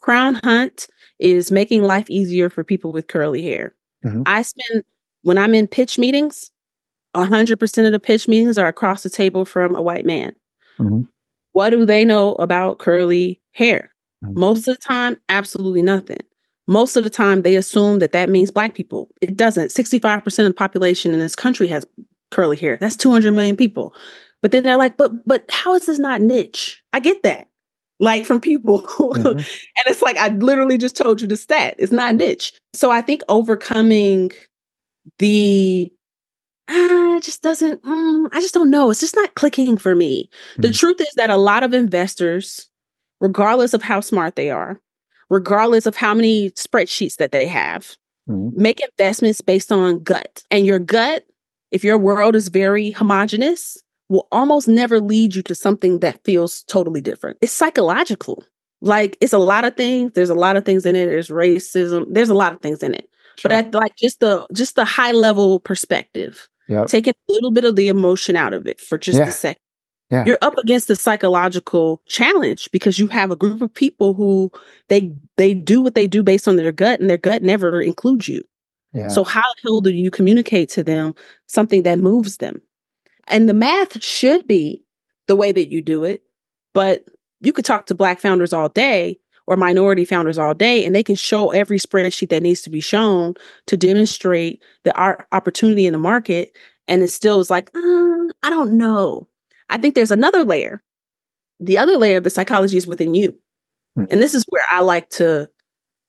[0.00, 3.74] Crown Hunt is making life easier for people with curly hair.
[4.04, 4.22] Mm-hmm.
[4.26, 4.84] I spend,
[5.22, 6.50] when I'm in pitch meetings,
[7.14, 10.34] 100% of the pitch meetings are across the table from a white man.
[10.78, 11.02] Mm-hmm.
[11.52, 13.92] What do they know about curly hair?
[14.24, 14.40] Mm-hmm.
[14.40, 16.18] Most of the time, absolutely nothing
[16.68, 19.08] most of the time they assume that that means black people.
[19.20, 19.68] It doesn't.
[19.68, 21.86] 65% of the population in this country has
[22.30, 22.78] curly hair.
[22.80, 23.94] That's 200 million people.
[24.40, 26.82] But then they're like, but but how is this not niche?
[26.92, 27.48] I get that.
[28.00, 28.82] Like from people.
[29.12, 29.38] Mm-hmm.
[29.38, 31.74] and it's like I literally just told you the stat.
[31.78, 32.52] It's not niche.
[32.72, 34.30] So I think overcoming
[35.18, 35.92] the
[36.68, 38.90] ah, it just doesn't mm, I just don't know.
[38.90, 40.28] It's just not clicking for me.
[40.52, 40.62] Mm-hmm.
[40.62, 42.68] The truth is that a lot of investors
[43.20, 44.80] regardless of how smart they are,
[45.32, 47.96] regardless of how many spreadsheets that they have.
[48.28, 48.62] Mm-hmm.
[48.62, 50.44] Make investments based on gut.
[50.50, 51.24] And your gut,
[51.70, 56.64] if your world is very homogenous, will almost never lead you to something that feels
[56.64, 57.38] totally different.
[57.40, 58.44] It's psychological.
[58.82, 60.12] Like it's a lot of things.
[60.14, 61.06] There's a lot of things in it.
[61.06, 62.04] There's racism.
[62.10, 63.08] There's a lot of things in it.
[63.36, 63.48] Sure.
[63.48, 66.46] But at like just the just the high level perspective.
[66.68, 66.86] Yep.
[66.86, 69.28] taking a little bit of the emotion out of it for just Yeah.
[69.28, 69.60] a second.
[70.12, 70.24] Yeah.
[70.26, 74.52] You're up against the psychological challenge because you have a group of people who
[74.88, 78.28] they they do what they do based on their gut, and their gut never includes
[78.28, 78.42] you.
[78.92, 79.08] Yeah.
[79.08, 81.14] So how the hell do you communicate to them
[81.46, 82.60] something that moves them?
[83.28, 84.84] And the math should be
[85.28, 86.22] the way that you do it,
[86.74, 87.06] but
[87.40, 91.02] you could talk to black founders all day or minority founders all day and they
[91.02, 93.34] can show every spreadsheet that needs to be shown
[93.66, 94.94] to demonstrate the
[95.32, 96.54] opportunity in the market
[96.86, 99.26] and it still is like, uh, I don't know.
[99.70, 100.82] I think there's another layer.
[101.60, 103.34] The other layer of the psychology is within you.
[103.96, 104.04] Hmm.
[104.10, 105.48] And this is where I like to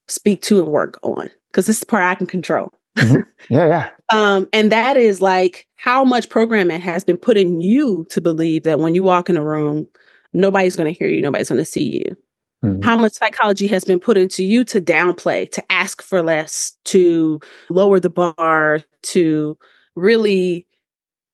[0.07, 2.71] speak to and work on because this is the part I can control.
[2.97, 3.23] yeah.
[3.49, 3.89] Yeah.
[4.11, 8.61] Um, and that is like how much programming has been put in you to believe
[8.61, 9.87] that when you walk in a room,
[10.33, 12.15] nobody's going to hear you, nobody's going to see you.
[12.63, 12.83] Mhm.
[12.83, 17.39] How much psychology has been put into you to downplay, to ask for less, to
[17.71, 19.57] lower the bar, to
[19.95, 20.67] really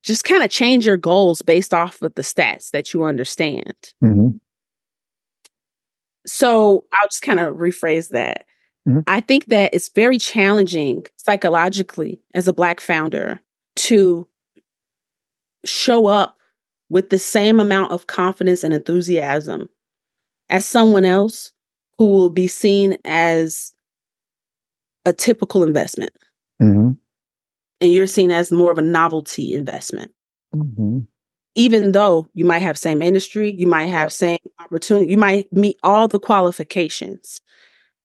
[0.04, 3.76] just kind of change your goals based off of the stats that you understand.
[4.04, 4.40] Mhm.
[6.26, 8.46] So I'll just kind of rephrase that.
[8.88, 9.04] Mhm.
[9.08, 13.40] I think that it's very challenging psychologically as a Black founder
[13.78, 14.28] to
[15.66, 16.38] show up
[16.90, 19.70] with the same amount of confidence and enthusiasm
[20.50, 21.52] as someone else
[21.98, 23.74] who will be seen as
[25.06, 26.12] a typical investment.
[26.62, 26.98] Mhm.
[27.82, 30.12] And you're seen as more of a novelty investment.
[30.56, 31.06] Mhm.
[31.56, 35.78] even though you might have same industry, you might have same opportunity, you might meet
[35.84, 37.42] all the qualifications.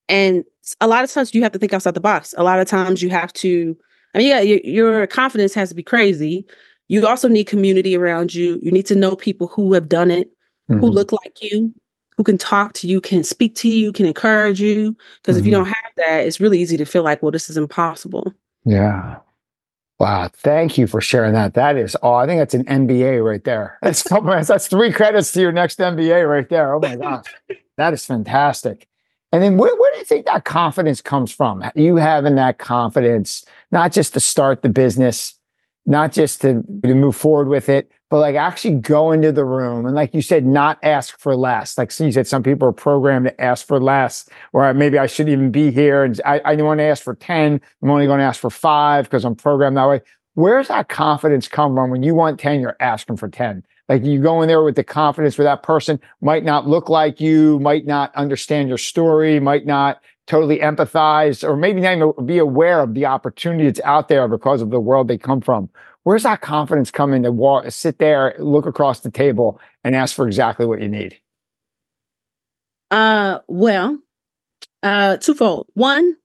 [0.09, 0.43] And
[0.81, 2.33] a lot of times you have to think outside the box.
[2.37, 3.77] A lot of times you have to,
[4.13, 6.45] I mean, yeah, your, your confidence has to be crazy.
[6.87, 8.59] You also need community around you.
[8.61, 10.29] You need to know people who have done it,
[10.67, 10.93] who Mhm.
[10.93, 11.73] look like you,
[12.17, 14.95] who can talk to you, can speak to you, can encourage you.
[15.21, 15.55] Because if you Mhm.
[15.55, 18.33] don't have that, it's really easy to feel like, well, this is impossible.
[18.65, 19.17] Yeah.
[19.99, 20.29] Wow.
[20.33, 21.53] Thank you for sharing that.
[21.53, 23.77] That is, oh, I think that's an MBA right there.
[23.81, 26.73] That's oh that's three credits to your next MBA right there.
[26.73, 27.25] Oh my gosh.
[27.77, 28.87] That is fantastic.
[29.31, 31.63] And then where, where do you think that confidence comes from?
[31.75, 35.33] You having that confidence, not just to start the business,
[35.85, 39.85] not just to, to move forward with it, but like actually go into the room
[39.85, 41.77] and like you said, not ask for less.
[41.77, 45.33] Like you said, some people are programmed to ask for less, or maybe I shouldn't
[45.33, 46.05] even be here.
[46.05, 47.59] And I, I want to ask for 10.
[47.81, 49.99] I'm only going to ask for five because I'm programmed that way.
[50.35, 53.65] Where's that confidence come from when you want 10, you're asking for 10?
[53.89, 57.19] Like you go in there with the confidence where that person might not look like
[57.19, 62.37] you, might not understand your story, might not totally empathize, or maybe not even be
[62.37, 65.69] aware of the opportunity that's out there because of the world they come from.
[66.05, 70.15] Where's that confidence come in to walk, sit there, look across the table, and ask
[70.15, 71.19] for exactly what you need?
[72.91, 73.97] Uh, well,
[74.83, 75.65] uh, twofold.
[75.73, 76.15] One,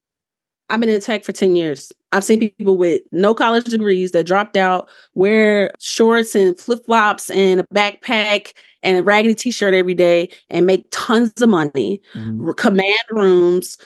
[0.69, 1.93] I've been in tech for 10 years.
[2.13, 7.31] I've seen people with no college degrees that dropped out, wear shorts and flip flops
[7.31, 8.53] and a backpack
[8.83, 12.03] and a raggedy t shirt every day and make tons of money,
[12.45, 13.79] r- command rooms.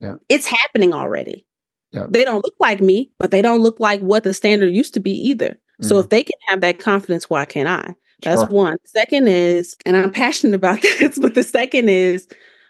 [0.00, 0.14] Yeah.
[0.30, 1.44] It's happening already.
[1.92, 2.06] Yeah.
[2.08, 5.00] They don't look like me, but they don't look like what the standard used to
[5.00, 5.58] be either.
[5.80, 6.00] So Mhm.
[6.04, 7.94] if they can have that confidence, why can't I?
[8.22, 8.48] That's Sure.
[8.50, 8.76] one.
[8.84, 12.26] Second is, and I'm passionate about this, but the second is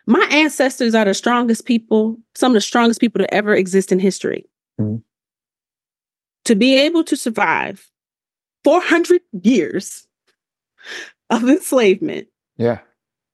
[0.06, 3.98] my ancestors are the strongest people, some of the strongest people to ever exist in
[3.98, 4.48] history.
[4.80, 5.02] Mhm.
[6.46, 7.88] To be able to survive
[8.64, 10.06] 400 years
[11.30, 12.80] of enslavement Yeah.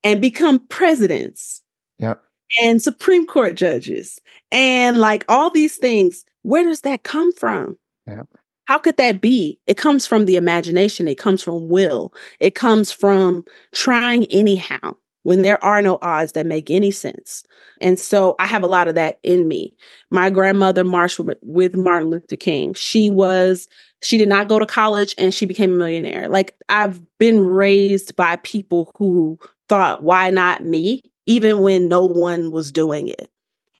[0.05, 1.63] and become presidents
[1.99, 2.23] Yep.
[2.63, 4.21] And Supreme Court judges
[4.51, 7.79] and like all these things, where does that come from?
[8.07, 8.23] Yeah.
[8.65, 9.59] How could that be?
[9.67, 15.43] It comes from the imagination, it comes from will, it comes from trying anyhow when
[15.43, 17.45] there are no odds that make any sense.
[17.81, 19.75] And so I have a lot of that in me.
[20.11, 22.73] My grandmother marched with, with Martin Luther King.
[22.75, 23.69] She was,
[24.03, 26.29] she did not go to college and she became a millionaire.
[26.29, 29.39] Like I've been raised by people who
[29.69, 31.03] thought, why not me?
[31.29, 33.31] Even when no one was doing it.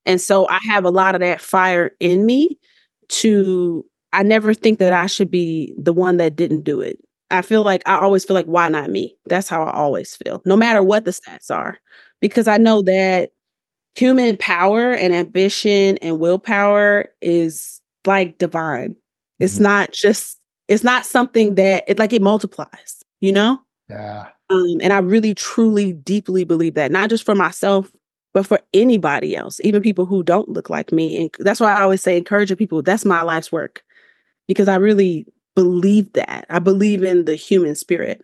[0.07, 2.59] And so I have a lot of that fire in me
[3.09, 6.99] to, I never think that I should be the one that didn't do it.
[7.31, 9.17] I feel like I always feel like, why not me?
[9.27, 11.79] That's how I always feel, no matter what the stats are,
[12.21, 13.31] because I know that
[13.95, 18.95] human power and ambition and willpower is like divine.
[19.41, 19.63] It's Mhm.
[19.63, 20.39] not just,
[20.69, 23.59] it's not something that it like it multiplies, you know?
[23.91, 24.29] Yeah.
[24.51, 27.91] Um, and I really, truly, deeply believe that, not just for myself,
[28.33, 31.21] but for anybody else, even people who don't look like me.
[31.21, 33.83] And that's why I always say, encouraging people, that's my life's work,
[34.47, 36.47] because I really believe that.
[36.49, 38.23] I believe in the human spirit.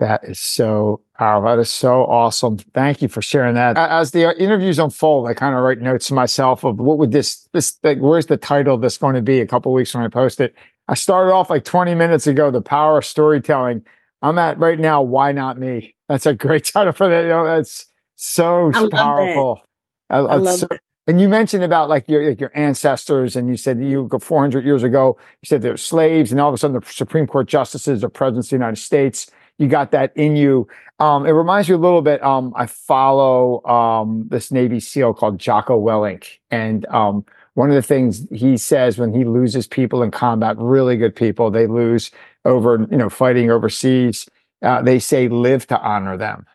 [0.00, 1.48] That is so powerful.
[1.48, 2.58] That is so awesome.
[2.58, 3.76] Thank you for sharing that.
[3.76, 7.12] As the uh, interviews unfold, I kind of write notes to myself of what would
[7.12, 10.08] this this like, where's the title this going to be a couple weeks when I
[10.08, 10.54] post it.
[10.88, 13.84] I started off like 20 minutes ago, The Power of Storytelling.
[14.24, 15.94] I'm at right now, Why Not Me?
[16.08, 17.22] That's a great title for that.
[17.22, 19.60] You know, that's so I powerful.
[20.08, 20.80] I, I love so- it.
[21.06, 24.64] and you mentioned about like your like your ancestors, and you said you go 400
[24.64, 25.18] years ago.
[25.42, 28.46] You said they're slaves, and all of a sudden the Supreme Court justices are presidents
[28.46, 29.30] of the United States.
[29.58, 30.66] You got that in you.
[31.00, 32.22] Um, it reminds me a little bit.
[32.24, 37.82] Um, I follow um, this Navy SEAL called Jocko Willink, and um, one of the
[37.82, 42.10] things he says when he loses people in combat, really good people, they lose
[42.44, 44.26] over you know fighting overseas.
[44.62, 46.46] Uh, they say live to honor them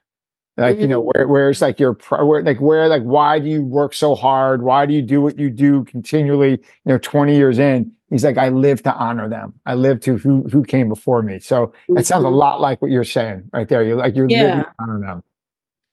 [0.58, 3.94] like you know where where's like your where, like where like why do you work
[3.94, 7.92] so hard why do you do what you do continually you know 20 years in
[8.10, 11.40] he's like i live to honor them i live to who who came before me
[11.40, 12.38] so that sounds a Mhm.
[12.38, 14.64] lot like what you're saying right there you're like you're living Yeah.
[14.64, 15.24] to honor them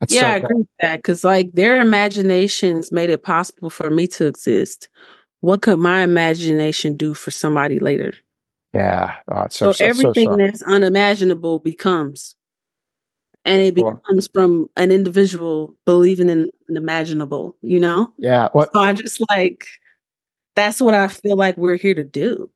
[0.01, 3.91] That's Yeah, so I agree with that because, like, their imaginations made it possible for
[3.91, 4.89] me to exist.
[5.41, 8.15] What could my imagination do for somebody later?
[8.77, 10.37] Yeah oh, So, so, everything so.
[10.37, 12.35] that's unimaginable becomes,
[13.45, 17.57] and it becomes from an individual believing in the imaginable.
[17.63, 19.67] You know, yeah so I just like
[20.55, 22.51] that's what I feel like we're here to do.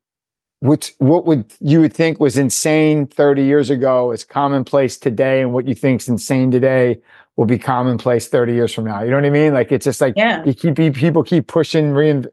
[0.59, 5.53] Which, what would you would think was insane 30 years ago is commonplace today and
[5.53, 6.99] what you think's insane today
[7.35, 10.01] will be commonplace 30 years from now you know what i mean like it's just
[10.01, 12.27] like Yeah, you keep people keep pushing rein,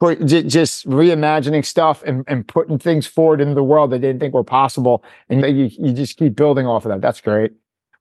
[0.00, 4.34] put, just reimagining stuff and, and putting things forward into the world that didn't think
[4.34, 5.04] were possible.
[5.28, 7.02] And you, you just keep building off of that.
[7.02, 7.52] That's great.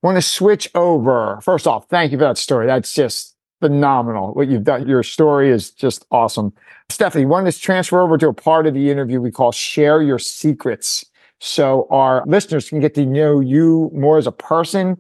[0.02, 1.40] Want to switch over.
[1.44, 2.66] First off thank you for that story.
[2.66, 4.34] That's just phenomenal.
[4.34, 6.54] What you've done your story is just awesome.
[6.88, 10.18] Stephanie want to transfer over to a part of the interview we call share your
[10.18, 11.06] secrets
[11.42, 14.98] so our listeners can get to know you more as a person.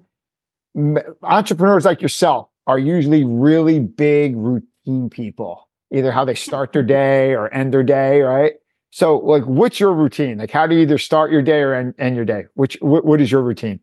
[1.24, 7.34] Entrepreneurs like yourself are usually really big routine people either how they start their day
[7.34, 8.54] or end their day right?
[8.92, 10.38] So like what's your routine?
[10.38, 12.46] Like how do you either start your day or end, end your day?
[12.56, 13.80] Which what, what is your routine?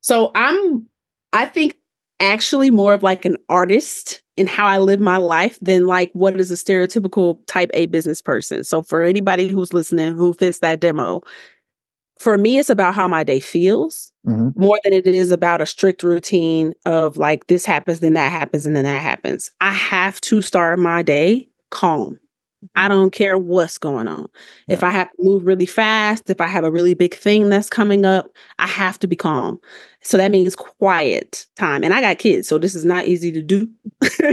[0.00, 0.86] So I'm,
[1.32, 1.76] I think,
[2.22, 6.38] actually more of like an artist in how I live my life than like what
[6.38, 8.64] is a stereotypical type A business person.
[8.64, 11.20] So for anybody who's listening who fits that demo,
[12.22, 14.56] for me, it's about how my day feels Mhm.
[14.56, 18.64] more than it is about a strict routine of like this happens, then that happens,
[18.64, 19.50] and then that happens.
[19.60, 22.18] I have to start my day calm.
[22.76, 24.28] I don't care what's going on.
[24.68, 27.68] If I have to move really fast, if I have a really big thing that's
[27.68, 29.58] coming up, I have to be calm.
[30.02, 31.82] So that means quiet time.
[31.82, 33.68] And I got kids, so this is not easy to do.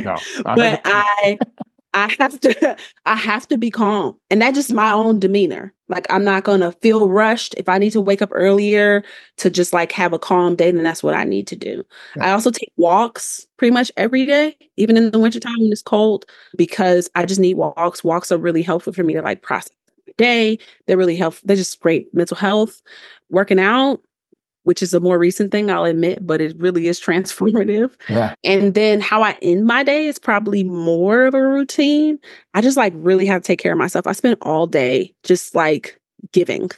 [0.04, 1.40] no but I
[1.94, 4.16] I have to I have to be calm.
[4.30, 5.74] And that's just my own demeanor.
[5.88, 7.56] Like I'm not gonna feel rushed.
[7.58, 9.04] If I need to wake up earlier
[9.38, 11.84] to just like have a calm day, then that's what I need to do.
[12.16, 12.28] Yeah.
[12.28, 16.26] I also take walks pretty much every day, even in the wintertime when it's cold,
[16.58, 18.04] because I just need walks.
[18.04, 19.72] Walks are really helpful for me to like process
[20.06, 20.60] the day.
[20.86, 21.46] They're really helpful.
[21.48, 22.82] They're just great mental health.
[23.32, 24.02] Working out,
[24.64, 27.92] which is a more recent thing, I'll admit, but it really is transformative.
[28.10, 32.20] yeah And then how I end my day is probably more of a routine.
[32.54, 34.08] I just like really have to take care of myself.
[34.08, 36.00] I spend all day just like
[36.34, 36.70] giving.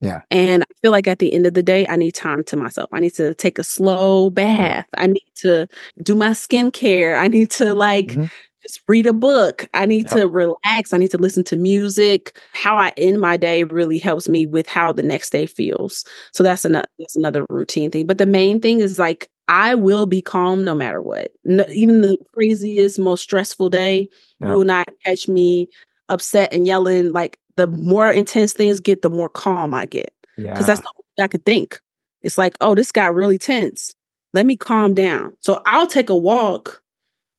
[0.00, 0.20] Yeah.
[0.30, 2.90] And I feel like at the end of the day, I need time to myself.
[2.92, 4.86] I need to take a slow bath.
[4.96, 5.66] I need to
[6.02, 7.18] do my skincare.
[7.18, 8.30] I need to like Mhm.
[8.66, 9.68] Just read a book.
[9.74, 10.12] I need Yep.
[10.12, 10.92] to relax.
[10.92, 12.38] I need to listen to music.
[12.52, 16.04] How I end my day really helps me with how the next day feels.
[16.32, 18.06] So that's another that's another routine thing.
[18.06, 21.30] But the main thing is like I will be calm no matter what.
[21.44, 24.08] No, even the craziest, most stressful day,
[24.40, 24.48] Yeah.
[24.48, 25.68] you will not catch me
[26.08, 27.12] upset and yelling.
[27.12, 30.12] Like the more intense things get, the more calm I get.
[30.36, 31.80] yeah Because that's the only thing I could think.
[32.22, 33.94] It's like, oh, this got really tense.
[34.34, 35.32] Let me calm down.
[35.40, 36.82] So I'll take a walk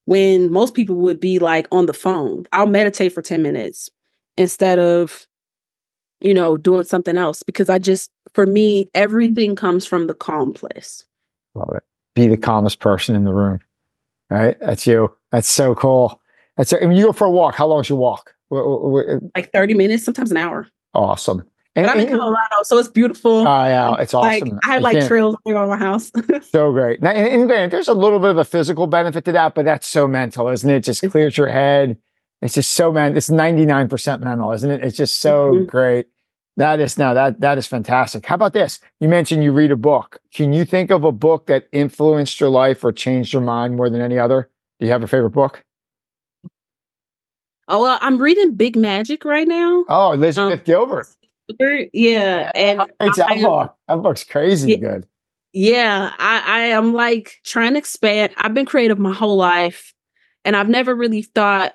[0.07, 2.45] when most people would be like on the phone.
[2.53, 3.89] I'll meditate for 10 minutes
[4.37, 5.27] instead of,
[6.21, 10.53] you know, doing something else because I just, for me, everything comes from the calm
[10.53, 11.03] place.
[11.55, 11.83] Love it.
[12.15, 13.59] Be the calmest person in the room.
[14.29, 14.57] Right?
[14.61, 15.13] That's you.
[15.33, 16.21] That's so cool.
[16.55, 17.55] That's I mean, you go for a walk.
[17.55, 18.33] How long is your walk?
[18.49, 20.69] Like 30 minutes, sometimes an hour.
[20.93, 21.43] Awesome.
[21.77, 23.41] And, I'm in Colorado, so it's beautiful.
[23.41, 24.49] oh, yeah, it's awesome.
[24.49, 24.59] like.
[24.65, 26.11] I have like trails around my house.
[26.51, 27.03] so great.
[27.03, 29.63] Now, and, and granted, there's a little bit of a physical benefit to that, but
[29.65, 30.77] that's so mental, isn't it?
[30.77, 31.97] It just clears your head.
[32.41, 33.15] It's just so man.
[33.15, 34.83] It's 99% mental, isn't it?
[34.83, 35.67] It's just so Mhm.
[35.67, 36.07] great.
[36.57, 38.25] That is now that that is fantastic.
[38.25, 38.79] How about this?
[38.99, 40.17] You mentioned you read a book.
[40.33, 43.89] Can you think of a book that influenced your life or changed your mind more
[43.91, 44.49] than any other?
[44.79, 45.63] Do you have a favorite book?
[47.67, 49.85] oh well, I'm reading Big Magic right now.
[49.89, 51.07] Oh, Elizabeth Gilbert.
[51.93, 53.75] Yeah, and It's I- that book.
[53.87, 54.77] That book's crazy Yeah.
[54.77, 55.07] good.
[55.53, 58.33] Yeah, I, I am like trying to expand.
[58.37, 59.93] I've been creative my whole life,
[60.45, 61.73] and I've never really thought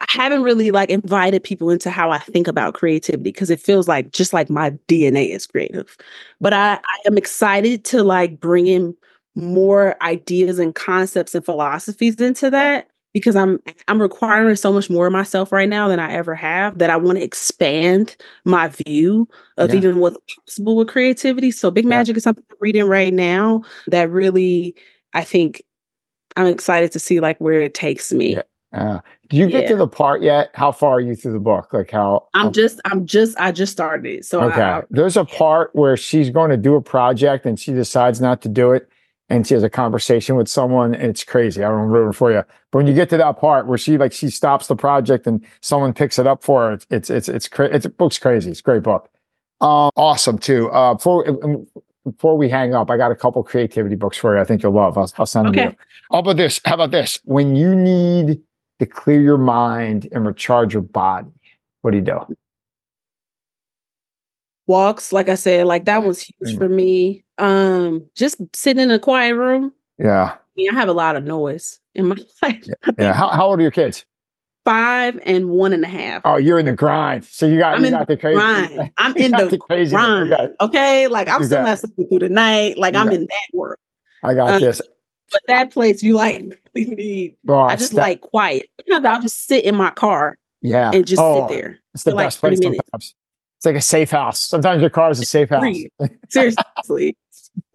[0.00, 3.86] I haven't really like invited people into how I think about creativity because it feels
[3.86, 5.96] like just like my DNA is creative.
[6.40, 8.96] But I, I am excited to like bring in
[9.36, 13.58] more ideas and concepts and philosophies into that because I'm
[13.88, 16.96] I'm requiring so much more of myself right now than I ever have that I
[16.96, 19.76] want to expand my view of Yeah.
[19.76, 21.50] even what's possible with creativity.
[21.50, 21.90] So Big Yeah.
[21.90, 24.74] Magic is something I'm reading right now that really
[25.12, 25.62] I think
[26.36, 28.34] I'm excited to see like where it takes me.
[28.36, 28.42] Yeah.
[28.72, 30.50] Uh, do you get to the part yet?
[30.54, 31.74] How far are you through the book?
[31.74, 32.26] Like how?
[32.32, 34.24] I'm how- just I'm just I just started it.
[34.24, 34.62] So I- okay.
[34.62, 38.40] I, There's a part where she's going to do a project and she decides not
[38.42, 38.88] to do it,
[39.32, 40.94] and she has a conversation with someone.
[40.94, 41.64] And it's crazy.
[41.64, 42.44] I don't ruin for you.
[42.70, 45.44] But when you get to that part where she like she stops the project and
[45.62, 48.50] someone picks it up for her, it's it's it's it's, cra- it's book's crazy.
[48.50, 49.08] It's a great book.
[49.62, 50.70] Um, awesome too.
[50.70, 51.24] Uh, before
[52.04, 54.40] before we hang up, I got a couple creativity books for you.
[54.40, 54.98] I think you'll love.
[54.98, 55.76] I'll, I'll send them to you.
[56.10, 56.60] How about this?
[56.64, 57.18] How about this?
[57.24, 58.40] When you need
[58.80, 61.30] to clear your mind and recharge your body,
[61.80, 62.36] what do you do?
[64.72, 67.22] Walks, like I said, like that was huge for me.
[67.38, 69.72] Um, just sitting in a quiet room.
[69.98, 72.64] Yeah, I mean, I have a lot of noise in my life.
[72.98, 73.12] yeah.
[73.12, 74.04] How, how old are your kids?
[74.64, 76.22] Five and one and a half.
[76.24, 77.24] Oh, you're in the grind.
[77.24, 78.36] So you got I'm you in got the crazy.
[78.38, 78.90] grind.
[78.98, 79.90] I'm in got the crazy.
[79.94, 80.30] grind.
[80.30, 82.78] Got- Okay, like I'm You still not sleeping through the night.
[82.78, 83.78] Like I'm got- in that world.
[84.22, 84.80] I got Uh, this.
[85.32, 86.44] But that place, you like
[86.76, 87.36] need.
[87.48, 88.68] Oh, I just that- like quiet.
[88.88, 91.78] Sometimes I'll just sit in my car yeah, and just oh, sit there.
[91.94, 92.88] It's the for like best place 30 minutes.
[92.92, 93.14] sometimes.
[93.62, 94.40] It's like a safe house.
[94.40, 95.76] Sometimes your car is a safe house.
[96.30, 97.16] Seriously.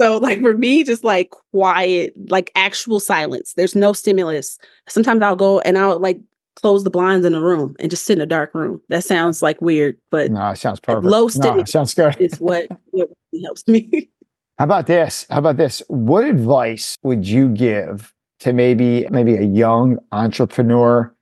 [0.01, 3.53] So like for me, just like quiet, like actual silence.
[3.53, 4.59] There's no stimulus.
[4.89, 6.19] Sometimes I'll go and I'll like
[6.57, 8.81] close the blinds in a room and just sit in a dark room.
[8.89, 11.05] That sounds like weird, but No, it sounds perfect.
[11.05, 11.69] low no, stimulus.
[11.69, 12.17] it sounds good.
[12.19, 14.09] it's what, what really helps me.
[14.57, 15.25] How about this?
[15.29, 15.81] How about this?
[15.87, 21.15] What advice would you give to maybe maybe a young entrepreneur,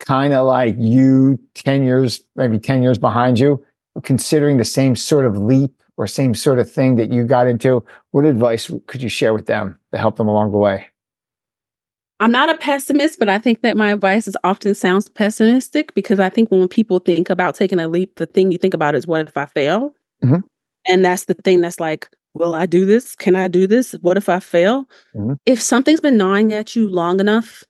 [0.00, 3.64] kind of like you, 10 years, maybe 10 years behind you,
[4.02, 7.84] considering the same sort of leap or same sort of thing that you got into?
[8.12, 10.86] What advice could you share with them to help them along the way?
[12.20, 16.20] I'm not a pessimist, but I think that my advice is often sounds pessimistic because
[16.20, 19.08] I think when people think about taking a leap, the thing you think about is
[19.08, 19.92] what if I fail?
[20.22, 20.42] Mhm.
[20.86, 23.16] And that's the thing that's like, will I do this?
[23.16, 23.92] Can I do this?
[24.02, 24.88] What if I fail?
[25.16, 25.36] Mhm.
[25.46, 27.64] If something's been gnawing at you long enough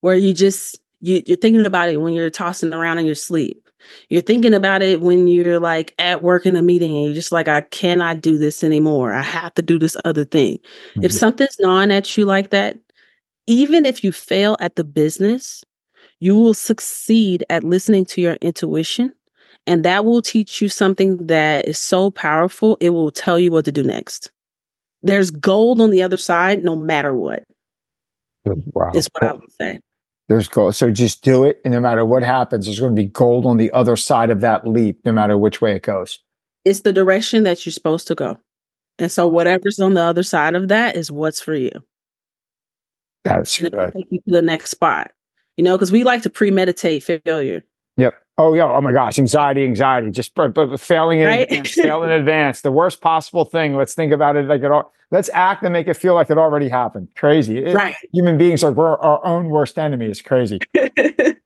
[0.00, 3.63] where you just you, you're thinking about it when you're tossing around in your sleep.
[4.08, 7.32] You're thinking about it when you're like at work in a meeting and you're just
[7.32, 9.12] like, I cannot do this anymore.
[9.12, 10.58] I have to do this other thing.
[11.02, 11.18] If Mhm.
[11.18, 12.76] something's gnawing at you like that,
[13.46, 15.64] even if you fail at the business,
[16.20, 19.12] you will succeed at listening to your intuition.
[19.66, 23.64] And that will teach you something that is so powerful, it will tell you what
[23.64, 24.30] to do next.
[25.02, 27.44] There's gold on the other side, no matter what,
[28.46, 28.92] Wow.
[28.94, 29.80] is what I would say.
[30.28, 30.74] There's gold.
[30.74, 31.60] So just do it.
[31.64, 34.40] And no matter what happens, there's going to be gold on the other side of
[34.40, 36.18] that leap, no matter which way it goes.
[36.64, 38.38] It's the direction that you're supposed to go.
[38.98, 41.72] And so, whatever's on the other side of that is what's for you.
[43.24, 43.72] That's good.
[43.94, 45.10] take you to the next spot.
[45.56, 47.62] You know, because we like to premeditate failure.
[47.96, 48.14] Yep.
[48.38, 48.64] Oh yeah.
[48.64, 49.18] Oh my gosh.
[49.18, 50.10] Anxiety, anxiety.
[50.10, 51.42] Just but, but failing in Right?
[51.42, 52.62] advance, fail in advance.
[52.62, 53.76] The worst possible thing.
[53.76, 54.92] Let's think about it like it all.
[55.14, 57.08] Let's act and make it feel like it already happened.
[57.14, 57.58] Crazy.
[57.58, 57.94] It- Right.
[58.12, 60.06] Human beings are we're our own worst enemy.
[60.06, 60.58] It's crazy.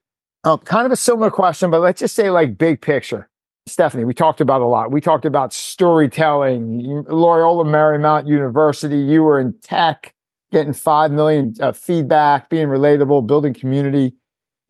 [0.45, 3.29] Um, kind of a similar question, but let's just say like big picture.
[3.67, 4.93] Stephanie, we talked about a lot.
[4.93, 8.99] We talked about storytelling, Loyola Marymount University.
[8.99, 10.15] You were in tech,
[10.53, 14.15] getting 5 million uh, feedback, being relatable, building community.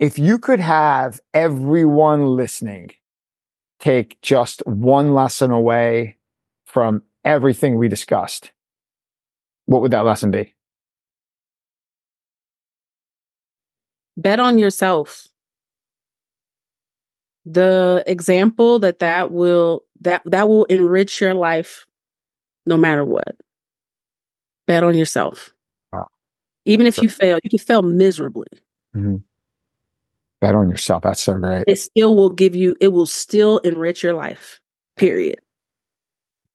[0.01, 2.93] If you could have everyone listening
[3.79, 6.17] take just one lesson away
[6.65, 8.53] from everything we discussed,
[9.69, 10.55] what would that lesson be?
[14.17, 15.29] bet on yourself
[17.47, 21.87] the example that that will that that will enrich your life
[22.67, 23.37] no matter what
[24.67, 25.55] bet on yourself
[25.93, 26.09] Wow.
[26.65, 28.49] even if you fail you can fail miserably
[28.97, 29.17] mm-hmm.
[30.41, 31.03] Bet on yourself.
[31.03, 31.65] That's so great.
[31.67, 34.61] it still will give you it will still enrich your life
[34.97, 35.39] period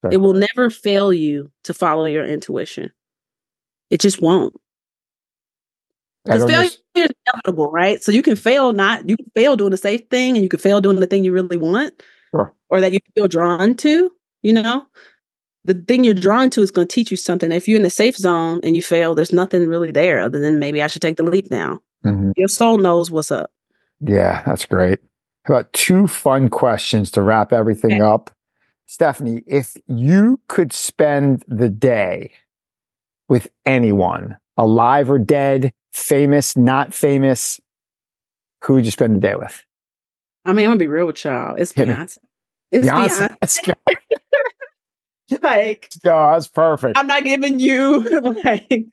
[0.05, 0.15] Okay.
[0.15, 2.91] it will never fail you to follow your intuition
[3.93, 4.53] it just won't
[6.25, 6.63] Because failure
[6.95, 8.01] is inevitable, right?
[8.03, 10.59] So you can fail not you can fail doing the safe thing and you can
[10.59, 11.93] fail doing the thing you really want
[12.31, 12.53] Sure.
[12.69, 14.85] or that you feel drawn to, you know.
[15.65, 17.49] The thing you're drawn to is going to teach you something.
[17.51, 20.59] If you're in the safe zone and you fail, there's nothing really there other than
[20.59, 21.79] maybe I should take the leap now.
[22.05, 22.33] Mhm.
[22.35, 23.49] Your soul knows what's up.
[24.01, 24.99] Yeah, that's great.
[25.45, 28.01] How about two fun questions to wrap everything Okay.
[28.01, 28.29] up?
[28.87, 32.31] Stephanie, if you could spend the day
[33.29, 37.59] with anyone, alive or dead, famous, not famous,
[38.63, 39.63] who would you spend the day with?
[40.45, 41.55] I mean, I'm gonna be real with y'all.
[41.55, 41.93] It's Hit me.
[41.93, 42.17] Beyonce.
[42.71, 43.37] It's Beyonce.
[43.41, 43.75] Beyonce.
[45.41, 46.97] Like, Oh, that's perfect.
[46.97, 48.01] I'm not giving you
[48.43, 48.85] like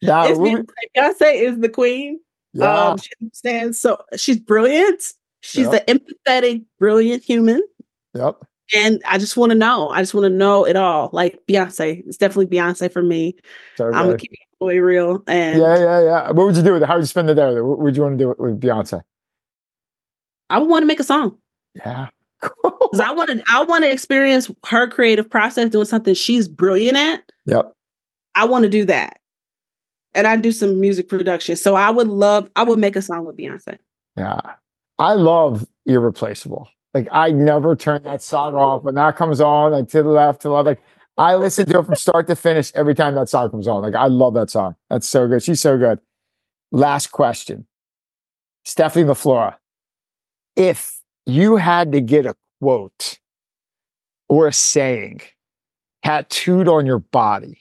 [0.00, 0.66] Now, it's we- Beyonce.
[0.96, 2.20] Beyonce is the queen.
[2.54, 3.80] yeah, Um, she understands.
[3.80, 5.02] So she's brilliant.
[5.40, 5.84] She's Yep.
[5.88, 7.62] an empathetic, brilliant human.
[8.14, 8.36] yep.
[8.74, 9.88] And I just want to know.
[9.90, 11.10] I just want to know it all.
[11.12, 12.02] Like Beyonce.
[12.06, 13.36] It's definitely Beyonce for me.
[13.76, 15.22] So I'm gonna keep it real.
[15.26, 16.26] And Yeah, yeah, yeah.
[16.30, 16.86] What would you do with it?
[16.86, 17.62] How would you spend the day with it?
[17.64, 19.02] What would you want to do with- Beyonce?
[20.50, 21.36] I would want to make a song.
[21.74, 22.08] Yeah.
[22.42, 26.96] 'Cause I want to I want to experience her creative process doing something she's brilliant
[26.96, 27.22] at.
[27.46, 27.72] yep.
[28.34, 29.18] I want to do that.
[30.14, 31.56] And I do some music production.
[31.56, 33.78] So I would love I would make a song with Beyonce.
[34.16, 34.40] Yeah.
[34.98, 36.68] I love Irreplaceable.
[36.94, 38.82] Like I never turn that song off.
[38.82, 40.82] When that comes on, like to the left, to the left, like
[41.16, 43.82] I listen to it from start to finish every time that song comes on.
[43.82, 44.76] Like I love that song.
[44.90, 45.42] That's so good.
[45.42, 46.00] She's so good.
[46.70, 47.66] Last question.
[48.64, 49.56] Stephanie LaFlora.
[50.56, 53.18] If you had to get a quote
[54.28, 55.22] or a saying
[56.04, 57.58] tattooed on your body,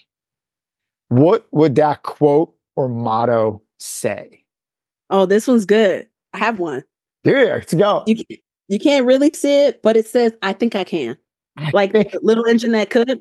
[1.07, 4.43] what would that quote or motto say?
[5.09, 6.07] Oh, this one's good.
[6.33, 6.83] I have one.
[7.23, 8.03] Yeah, let's go.
[8.07, 8.23] You
[8.71, 11.17] you can't really see it, but it says I think I can.
[11.73, 11.93] Like
[12.23, 13.19] little engine that could.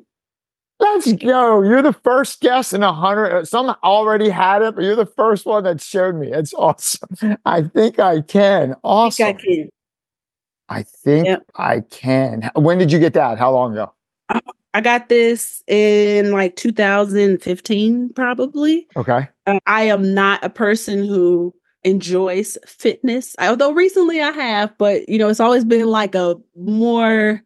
[0.79, 1.61] Let's go.
[1.63, 3.47] You're the first guest in a hundred.
[3.47, 6.33] Some already had it, but you're the first one that showed me.
[6.33, 7.37] It's awesome.
[7.45, 8.73] I think I can.
[8.73, 9.27] I Awesome.
[9.27, 9.69] think I can.
[10.71, 11.43] I think Yep.
[11.57, 12.51] I can.
[12.55, 13.39] When did you get that?
[13.39, 13.93] How long ago?
[14.73, 18.87] I got this in like 2015, probably.
[18.97, 19.29] Okay.
[19.47, 21.53] Uh, I am not a person who
[21.85, 27.43] enjoys fitness, although recently I have, but you know, it's always been like a more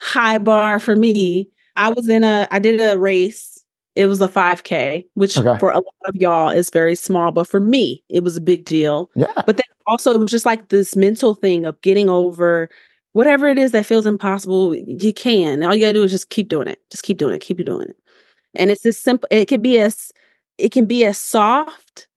[0.00, 1.48] high bar for me.
[1.76, 3.50] I was in a, I did a race.
[3.96, 5.58] It was a 5K, which Okay.
[5.58, 8.64] for a lot of y'all is very small, but for me, it was a big
[8.64, 9.08] deal.
[9.14, 9.32] Yeah.
[9.46, 12.68] But then also, it was just like this mental thing of getting over
[13.12, 14.74] whatever it is that feels impossible.
[14.74, 15.62] You can.
[15.62, 16.80] All you gotta do is just keep doing it.
[16.90, 17.40] Just keep doing it.
[17.40, 17.96] Keep doing it.
[18.56, 19.28] And it's as simple.
[19.30, 20.10] It can be as
[20.58, 22.08] it can be as soft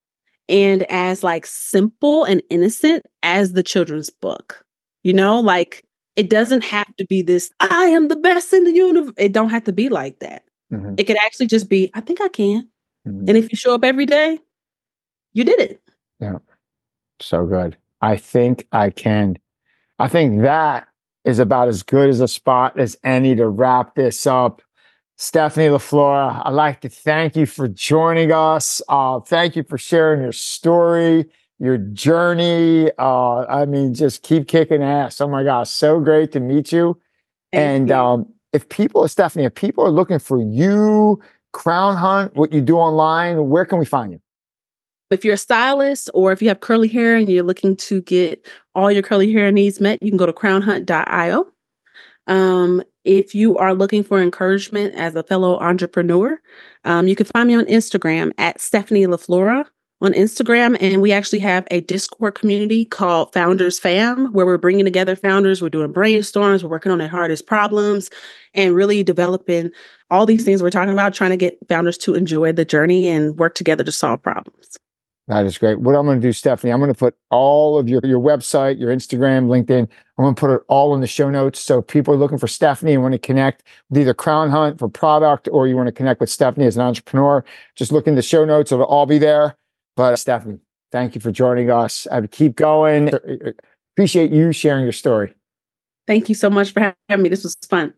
[0.49, 4.63] and as like simple and innocent as the children's book.
[5.03, 5.83] You know, like
[6.15, 7.51] it doesn't have to be this.
[7.59, 9.13] I am the best in the universe.
[9.17, 10.43] It don't have to be like that.
[10.73, 11.89] Mhm, It could actually just be.
[11.93, 12.67] I think I can.
[13.07, 13.27] mhm.
[13.29, 14.39] And if you show up every day,
[15.33, 15.81] you did it.
[16.19, 16.39] Yeah.
[17.21, 17.77] So good.
[18.01, 19.37] I think I can.
[19.99, 20.87] I think that
[21.25, 24.61] is about as good as a spot as any to wrap this up.
[25.19, 28.83] Stephanie LaFlora, I'd like to thank you for joining us.
[28.87, 31.25] Uh, thank you for sharing your story,
[31.57, 32.91] your journey.
[32.99, 35.19] Uh, I mean, just keep kicking ass.
[35.19, 36.99] Oh my gosh, so great to meet you.
[37.51, 37.95] Thank and you.
[37.95, 41.19] um, if people, Stephanie, if people are looking for you,
[41.51, 44.21] Crownhunt, what you do online, where can we find you?
[45.09, 48.45] if you're a stylist or if you have curly hair and you're looking to get
[48.75, 51.47] all your curly hair needs met, you can go to crownhunt.io.
[52.27, 56.39] Um, if you are looking for encouragement as a fellow entrepreneur,
[56.83, 59.65] um, you can find me on Instagram at Stephanie LaFlora
[60.01, 60.77] on Instagram.
[60.79, 65.61] And we actually have a Discord community called Founders Fam, where we're bringing together founders.
[65.61, 68.09] We're doing brainstorms, we're working on their hardest problems,
[68.53, 69.71] and really developing
[70.09, 73.37] all these things we're talking about, trying to get founders to enjoy the journey and
[73.37, 74.77] work together to solve problems.
[75.27, 75.79] That is great.
[75.81, 78.79] What I'm going to do, Stephanie, I'm going to put all of your, your website,
[78.79, 81.59] your Instagram, LinkedIn, I'm going to put it all in the show notes.
[81.59, 85.49] So people are looking for Stephanie and want to connect with either Crownhunt for product
[85.51, 87.43] or you want to connect with Stephanie as an entrepreneur,
[87.75, 88.71] just look in the show notes.
[88.71, 89.57] It'll all be there.
[89.97, 90.59] But Stephanie,
[90.91, 92.07] thank you for joining us.
[92.09, 93.13] I would keep going.
[93.13, 93.51] Uh, uh, uh,
[93.95, 95.33] appreciate you sharing your story.
[96.07, 97.29] Thank you so much for having me.
[97.29, 97.93] This was fun.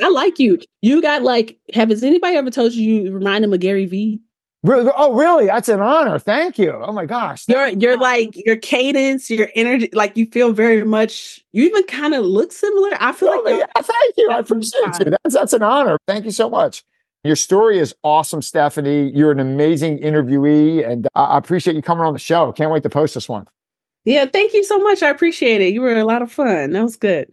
[0.00, 0.58] I like you.
[0.80, 4.20] You got like, have has anybody ever told you you remind them of Gary Vee?
[4.64, 4.90] Really?
[4.96, 5.46] Oh, really?
[5.46, 6.18] That's an honor.
[6.20, 6.70] Thank you.
[6.72, 7.44] Oh my gosh.
[7.48, 11.40] Your your like your cadence, your energy, like you feel very much.
[11.52, 12.90] You even kind of look similar.
[13.00, 14.30] I feel Oh, like yeah, thank you.
[14.30, 15.04] I appreciate you.
[15.24, 15.98] That's that's an honor.
[16.06, 16.84] Thank you so much.
[17.24, 19.10] Your story is awesome, Stephanie.
[19.14, 22.52] You're an amazing interviewee, and I appreciate you coming on the show.
[22.52, 23.46] Can't wait to post this one.
[24.04, 24.26] yeah.
[24.26, 25.02] Thank you so much.
[25.02, 25.72] I appreciate it.
[25.72, 26.70] You were a lot of fun.
[26.70, 27.32] That was good.